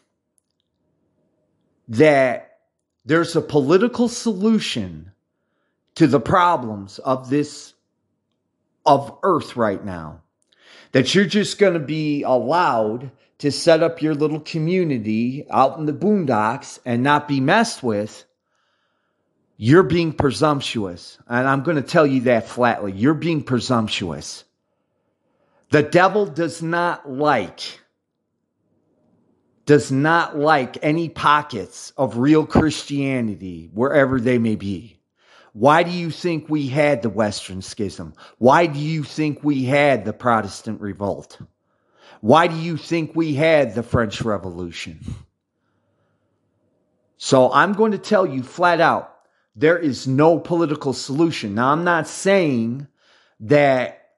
that 1.87 2.59
there's 3.05 3.35
a 3.35 3.41
political 3.41 4.07
solution 4.09 5.11
to 5.95 6.07
the 6.07 6.19
problems 6.19 6.99
of 6.99 7.29
this 7.29 7.73
of 8.85 9.17
earth 9.23 9.55
right 9.55 9.83
now 9.83 10.21
that 10.93 11.13
you're 11.13 11.25
just 11.25 11.59
going 11.59 11.73
to 11.73 11.79
be 11.79 12.23
allowed 12.23 13.11
to 13.39 13.51
set 13.51 13.81
up 13.81 14.01
your 14.01 14.13
little 14.13 14.39
community 14.39 15.45
out 15.49 15.77
in 15.77 15.85
the 15.85 15.93
boondocks 15.93 16.79
and 16.85 17.03
not 17.03 17.27
be 17.27 17.39
messed 17.39 17.83
with 17.83 18.25
you're 19.57 19.83
being 19.83 20.13
presumptuous 20.13 21.17
and 21.27 21.47
i'm 21.47 21.63
going 21.63 21.77
to 21.77 21.83
tell 21.83 22.05
you 22.07 22.21
that 22.21 22.47
flatly 22.47 22.91
you're 22.91 23.13
being 23.13 23.43
presumptuous 23.43 24.43
the 25.71 25.83
devil 25.83 26.25
does 26.25 26.61
not 26.61 27.09
like 27.09 27.79
does 29.69 29.91
not 29.91 30.35
like 30.35 30.79
any 30.81 31.09
pockets 31.09 31.93
of 31.95 32.17
real 32.17 32.43
Christianity 32.43 33.69
wherever 33.71 34.19
they 34.19 34.39
may 34.39 34.55
be. 34.55 34.99
Why 35.53 35.83
do 35.83 35.91
you 35.91 36.09
think 36.09 36.49
we 36.49 36.67
had 36.67 37.03
the 37.03 37.09
Western 37.11 37.61
Schism? 37.61 38.15
Why 38.39 38.65
do 38.65 38.79
you 38.79 39.03
think 39.03 39.43
we 39.43 39.65
had 39.65 40.05
the 40.05 40.13
Protestant 40.13 40.81
Revolt? 40.81 41.39
Why 42.21 42.47
do 42.47 42.55
you 42.55 42.77
think 42.77 43.15
we 43.15 43.33
had 43.33 43.75
the 43.75 43.83
French 43.83 44.21
Revolution? 44.21 44.99
So 47.17 47.51
I'm 47.51 47.73
going 47.73 47.91
to 47.91 47.97
tell 47.97 48.25
you 48.25 48.43
flat 48.43 48.81
out 48.81 49.15
there 49.55 49.77
is 49.77 50.07
no 50.07 50.39
political 50.39 50.93
solution. 50.93 51.55
Now, 51.55 51.71
I'm 51.71 51.83
not 51.83 52.07
saying 52.07 52.87
that 53.41 54.11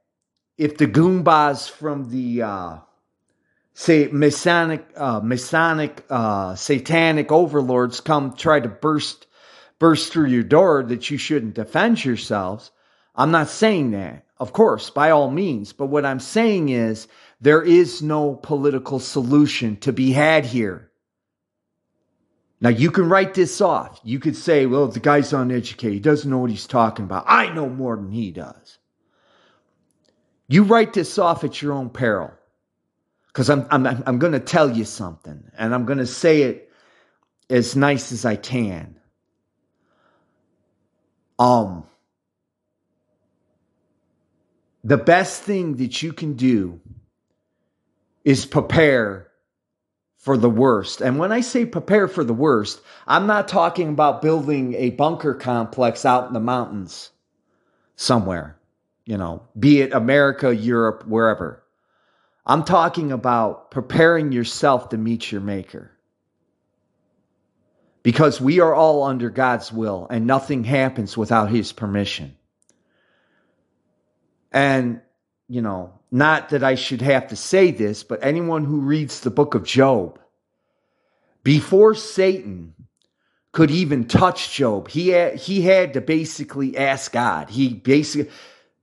if 0.57 0.77
the 0.77 0.85
Goombas 0.85 1.69
from 1.69 2.11
the 2.11 2.43
uh, 2.43 2.77
say 3.73 4.07
Masonic, 4.11 4.85
uh, 4.95 5.19
Masonic, 5.21 6.05
uh, 6.09 6.53
satanic 6.55 7.31
overlords 7.31 7.99
come 7.99 8.33
try 8.33 8.59
to 8.59 8.69
burst, 8.69 9.25
burst 9.79 10.11
through 10.11 10.27
your 10.27 10.43
door 10.43 10.83
that 10.83 11.09
you 11.09 11.17
shouldn't 11.17 11.55
defend 11.55 12.03
yourselves. 12.05 12.71
I'm 13.15 13.31
not 13.31 13.49
saying 13.49 13.91
that, 13.91 14.25
of 14.41 14.53
course, 14.53 14.89
by 14.89 15.11
all 15.11 15.29
means. 15.29 15.71
But 15.71 15.85
what 15.85 16.03
I'm 16.03 16.19
saying 16.19 16.69
is 16.69 17.07
there 17.41 17.61
is 17.61 18.01
no 18.01 18.33
political 18.33 18.99
solution 18.99 19.77
to 19.81 19.93
be 19.93 20.11
had 20.11 20.47
here. 20.47 20.89
Now 22.59 22.69
you 22.69 22.89
can 22.89 23.07
write 23.07 23.35
this 23.35 23.61
off. 23.61 24.01
You 24.03 24.17
could 24.17 24.35
say, 24.35 24.65
well, 24.65 24.87
the 24.87 24.99
guy's 24.99 25.31
uneducated. 25.31 25.93
He 25.93 25.99
doesn't 25.99 26.29
know 26.29 26.39
what 26.39 26.49
he's 26.49 26.65
talking 26.65 27.05
about. 27.05 27.25
I 27.27 27.53
know 27.53 27.69
more 27.69 27.95
than 27.95 28.11
he 28.11 28.31
does. 28.31 28.79
You 30.47 30.63
write 30.63 30.93
this 30.93 31.19
off 31.19 31.43
at 31.43 31.61
your 31.61 31.73
own 31.73 31.91
peril 31.91 32.31
because 33.27 33.47
I'm, 33.47 33.67
I'm, 33.69 33.85
I'm 33.85 34.17
going 34.17 34.33
to 34.33 34.39
tell 34.39 34.75
you 34.75 34.85
something 34.85 35.51
and 35.55 35.71
I'm 35.71 35.85
going 35.85 35.99
to 35.99 36.07
say 36.07 36.41
it 36.41 36.71
as 37.47 37.75
nice 37.75 38.11
as 38.11 38.25
I 38.25 38.37
can. 38.37 38.99
Um, 41.37 41.85
the 44.83 44.97
best 44.97 45.43
thing 45.43 45.77
that 45.77 46.01
you 46.01 46.13
can 46.13 46.33
do 46.33 46.79
is 48.23 48.45
prepare 48.45 49.27
for 50.17 50.37
the 50.37 50.49
worst. 50.49 51.01
And 51.01 51.17
when 51.17 51.31
I 51.31 51.41
say 51.41 51.65
prepare 51.65 52.07
for 52.07 52.23
the 52.23 52.33
worst, 52.33 52.81
I'm 53.07 53.25
not 53.25 53.47
talking 53.47 53.89
about 53.89 54.21
building 54.21 54.75
a 54.75 54.91
bunker 54.91 55.33
complex 55.33 56.05
out 56.05 56.27
in 56.27 56.33
the 56.33 56.39
mountains 56.39 57.09
somewhere, 57.95 58.57
you 59.05 59.17
know, 59.17 59.43
be 59.59 59.81
it 59.81 59.93
America, 59.93 60.55
Europe, 60.55 61.05
wherever. 61.07 61.63
I'm 62.45 62.63
talking 62.63 63.11
about 63.11 63.71
preparing 63.71 64.31
yourself 64.31 64.89
to 64.89 64.97
meet 64.97 65.31
your 65.31 65.41
Maker. 65.41 65.91
Because 68.03 68.41
we 68.41 68.59
are 68.59 68.73
all 68.73 69.03
under 69.03 69.29
God's 69.29 69.71
will 69.71 70.07
and 70.09 70.25
nothing 70.25 70.63
happens 70.63 71.15
without 71.15 71.51
His 71.51 71.71
permission. 71.71 72.35
And, 74.51 75.01
you 75.47 75.61
know, 75.61 75.93
not 76.11 76.49
that 76.49 76.63
I 76.63 76.75
should 76.75 77.01
have 77.01 77.27
to 77.29 77.35
say 77.35 77.71
this, 77.71 78.03
but 78.03 78.23
anyone 78.23 78.65
who 78.65 78.81
reads 78.81 79.21
the 79.21 79.31
book 79.31 79.55
of 79.55 79.63
Job, 79.63 80.19
before 81.43 81.95
Satan 81.95 82.73
could 83.51 83.71
even 83.71 84.05
touch 84.05 84.53
Job, 84.53 84.89
he 84.89 85.09
had, 85.09 85.35
he 85.35 85.61
had 85.61 85.93
to 85.93 86.01
basically 86.01 86.77
ask 86.77 87.11
God. 87.11 87.49
He 87.49 87.73
basically, 87.73 88.31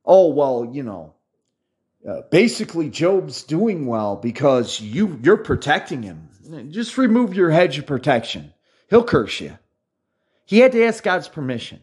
oh, 0.04 0.28
well, 0.28 0.70
you 0.72 0.82
know, 0.82 1.14
uh, 2.08 2.22
basically 2.30 2.88
Job's 2.88 3.42
doing 3.42 3.86
well 3.86 4.16
because 4.16 4.80
you 4.80 5.18
you're 5.22 5.36
protecting 5.36 6.02
him. 6.02 6.28
Just 6.70 6.96
remove 6.96 7.34
your 7.34 7.50
hedge 7.50 7.78
of 7.78 7.86
protection. 7.86 8.54
He'll 8.88 9.04
curse 9.04 9.40
you. 9.40 9.58
He 10.46 10.60
had 10.60 10.72
to 10.72 10.84
ask 10.84 11.02
God's 11.02 11.28
permission. 11.28 11.80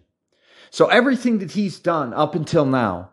So 0.71 0.87
everything 0.87 1.39
that 1.39 1.51
he's 1.51 1.79
done 1.79 2.13
up 2.13 2.33
until 2.33 2.65
now, 2.65 3.11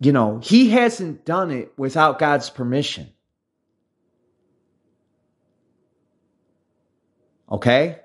you 0.00 0.12
know, 0.12 0.40
he 0.42 0.70
hasn't 0.70 1.24
done 1.24 1.50
it 1.50 1.72
without 1.76 2.18
God's 2.18 2.50
permission. 2.50 3.10
Okay? 7.50 8.00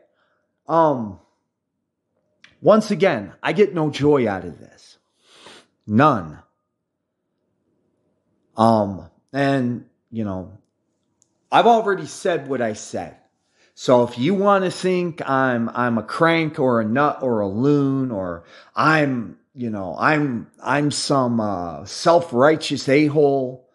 Um 0.68 1.20
once 2.62 2.92
again, 2.92 3.34
I 3.42 3.54
get 3.54 3.74
no 3.74 3.90
joy 3.90 4.28
out 4.28 4.44
of 4.44 4.60
this. 4.60 4.98
None. 5.88 6.40
Um, 8.58 9.10
and 9.32 9.86
you 10.12 10.26
know, 10.26 10.58
I've 11.52 11.68
already 11.68 12.06
said 12.06 12.48
what 12.48 12.62
I 12.62 12.74
said. 12.74 13.16
So 13.74 14.04
if 14.04 14.20
you 14.20 14.36
want 14.36 14.66
to 14.66 14.72
think 14.72 15.28
I'm 15.28 15.70
I'm 15.70 15.98
a 15.98 16.04
crank 16.04 16.60
or 16.60 16.82
a 16.82 16.86
nut 16.86 17.20
or 17.22 17.40
a 17.40 17.48
loon 17.48 18.12
or 18.12 18.44
I'm 18.76 19.38
you 19.60 19.70
know 19.70 19.96
I'm 20.00 20.50
I'm 20.64 20.92
some 20.92 21.40
uh, 21.40 21.86
self-righteous 21.86 22.88
a-hole, 22.88 23.70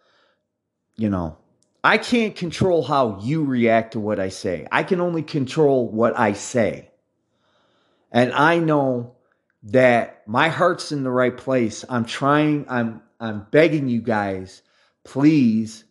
you 0.97 1.11
know, 1.11 1.39
I 1.83 1.99
can't 1.99 2.35
control 2.35 2.83
how 2.83 3.21
you 3.21 3.45
react 3.45 3.93
to 3.93 4.01
what 4.01 4.19
I 4.19 4.29
say. 4.29 4.67
I 4.73 4.83
can 4.83 5.01
only 5.01 5.23
control 5.23 5.89
what 5.89 6.19
I 6.19 6.33
say. 6.33 6.91
And 8.11 8.33
I 8.33 8.59
know 8.59 9.17
that 9.65 10.23
my 10.27 10.49
heart's 10.49 10.93
in 10.93 11.03
the 11.03 11.11
right 11.11 11.37
place. 11.37 11.85
I'm 11.89 12.05
trying 12.05 12.67
I'm 12.69 13.03
I'm 13.19 13.47
begging 13.51 13.89
you 13.89 14.01
guys 14.01 14.63
Please 15.05 15.85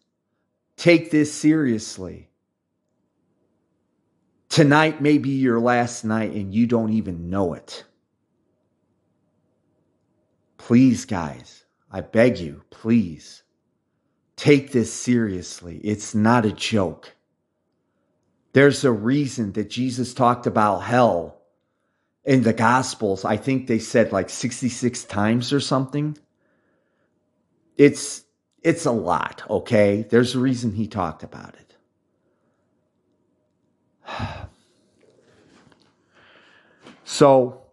take 0.76 1.12
this 1.12 1.32
seriously. 1.32 2.30
Tonight 4.50 5.02
may 5.02 5.18
be 5.20 5.30
your 5.30 5.60
last 5.60 6.04
night 6.04 6.32
and 6.32 6.54
you 6.54 6.68
don't 6.68 6.94
even 6.94 7.30
know 7.30 7.54
it. 7.54 7.86
Please, 10.68 11.04
guys, 11.04 11.66
I 11.92 12.00
beg 12.00 12.40
you, 12.40 12.64
please 12.70 13.44
take 14.38 14.72
this 14.72 14.94
seriously. 14.94 15.82
It's 15.84 16.16
not 16.16 16.46
a 16.46 16.54
joke. 16.54 17.14
There's 18.54 18.86
a 18.86 18.92
reason 18.92 19.52
that 19.54 19.70
Jesus 19.70 20.14
talked 20.14 20.48
about 20.48 20.80
hell 20.80 21.42
in 22.24 22.44
the 22.44 22.54
Gospels. 22.54 23.26
I 23.26 23.36
think 23.36 23.68
they 23.68 23.78
said 23.78 24.14
like 24.14 24.30
66 24.30 25.04
times 25.04 25.52
or 25.52 25.60
something. 25.60 26.18
It's 27.76 28.24
it's 28.62 28.86
a 28.86 28.92
lot, 28.92 29.44
okay? 29.50 30.08
There's 30.10 30.34
a 30.34 30.40
reason 30.40 30.72
he 30.72 30.88
talked 30.88 31.24
about 31.24 31.56
it. 31.56 31.76
So 37.04 37.64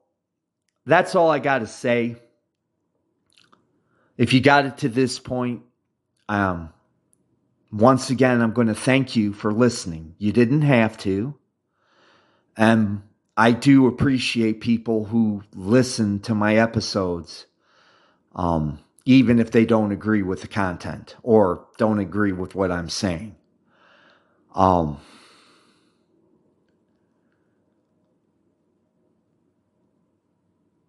that's 0.84 1.14
all 1.14 1.30
I 1.30 1.38
got 1.38 1.61
to 1.61 1.66
say. 1.68 2.16
If 4.20 4.34
you 4.34 4.42
got 4.42 4.66
it 4.66 4.76
to 4.78 4.90
this 4.90 5.18
point, 5.18 5.62
um, 6.28 6.74
once 7.72 8.10
again, 8.10 8.42
I'm 8.42 8.52
going 8.52 8.66
to 8.66 8.74
thank 8.74 9.16
you 9.16 9.32
for 9.32 9.50
listening. 9.50 10.14
You 10.18 10.30
didn't 10.30 10.60
have 10.60 10.98
to. 10.98 11.36
And 12.54 13.00
I 13.34 13.52
do 13.52 13.86
appreciate 13.86 14.60
people 14.60 15.06
who 15.06 15.42
listen 15.54 16.20
to 16.20 16.34
my 16.34 16.56
episodes. 16.56 17.46
Um, 18.34 18.80
even 19.06 19.38
if 19.38 19.52
they 19.52 19.64
don't 19.64 19.90
agree 19.90 20.22
with 20.22 20.42
the 20.42 20.48
content 20.48 21.16
or 21.22 21.66
don't 21.78 21.98
agree 21.98 22.32
with 22.32 22.54
what 22.54 22.70
I'm 22.70 22.90
saying. 22.90 23.36
Um, 24.54 25.00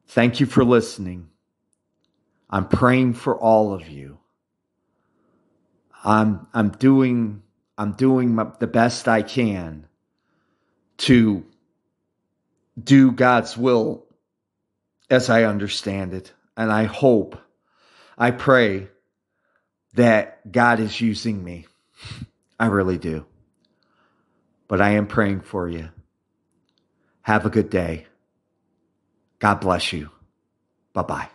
thank 0.10 0.42
you 0.42 0.46
for 0.46 0.66
listening. 0.66 1.31
I'm 2.52 2.68
praying 2.68 3.14
for 3.14 3.36
all 3.36 3.74
of 3.74 3.88
you. 3.88 4.20
I'm 6.04 6.48
I'm 6.54 6.70
doing 6.70 7.44
I'm 7.78 7.94
doing 7.94 8.36
my, 8.36 8.48
the 8.60 8.68
best 8.68 9.08
I 9.08 9.22
can 9.22 9.88
to 10.98 11.46
do 12.82 13.12
God's 13.12 13.58
will 13.58 14.06
as 15.10 15.30
I 15.30 15.44
understand 15.44 16.14
it. 16.14 16.34
And 16.56 16.72
I 16.72 16.84
hope, 16.84 17.38
I 18.18 18.32
pray 18.32 18.88
that 19.94 20.52
God 20.52 20.80
is 20.80 21.02
using 21.02 21.44
me. 21.44 21.68
I 22.60 22.68
really 22.68 22.98
do. 22.98 23.26
But 24.68 24.82
I 24.82 24.92
am 24.92 25.08
praying 25.08 25.42
for 25.42 25.68
you. 25.68 25.90
Have 27.24 27.46
a 27.46 27.50
good 27.50 27.70
day. 27.70 28.06
God 29.40 29.56
bless 29.56 29.92
you. 29.92 30.10
Bye 30.94 31.02
bye. 31.04 31.30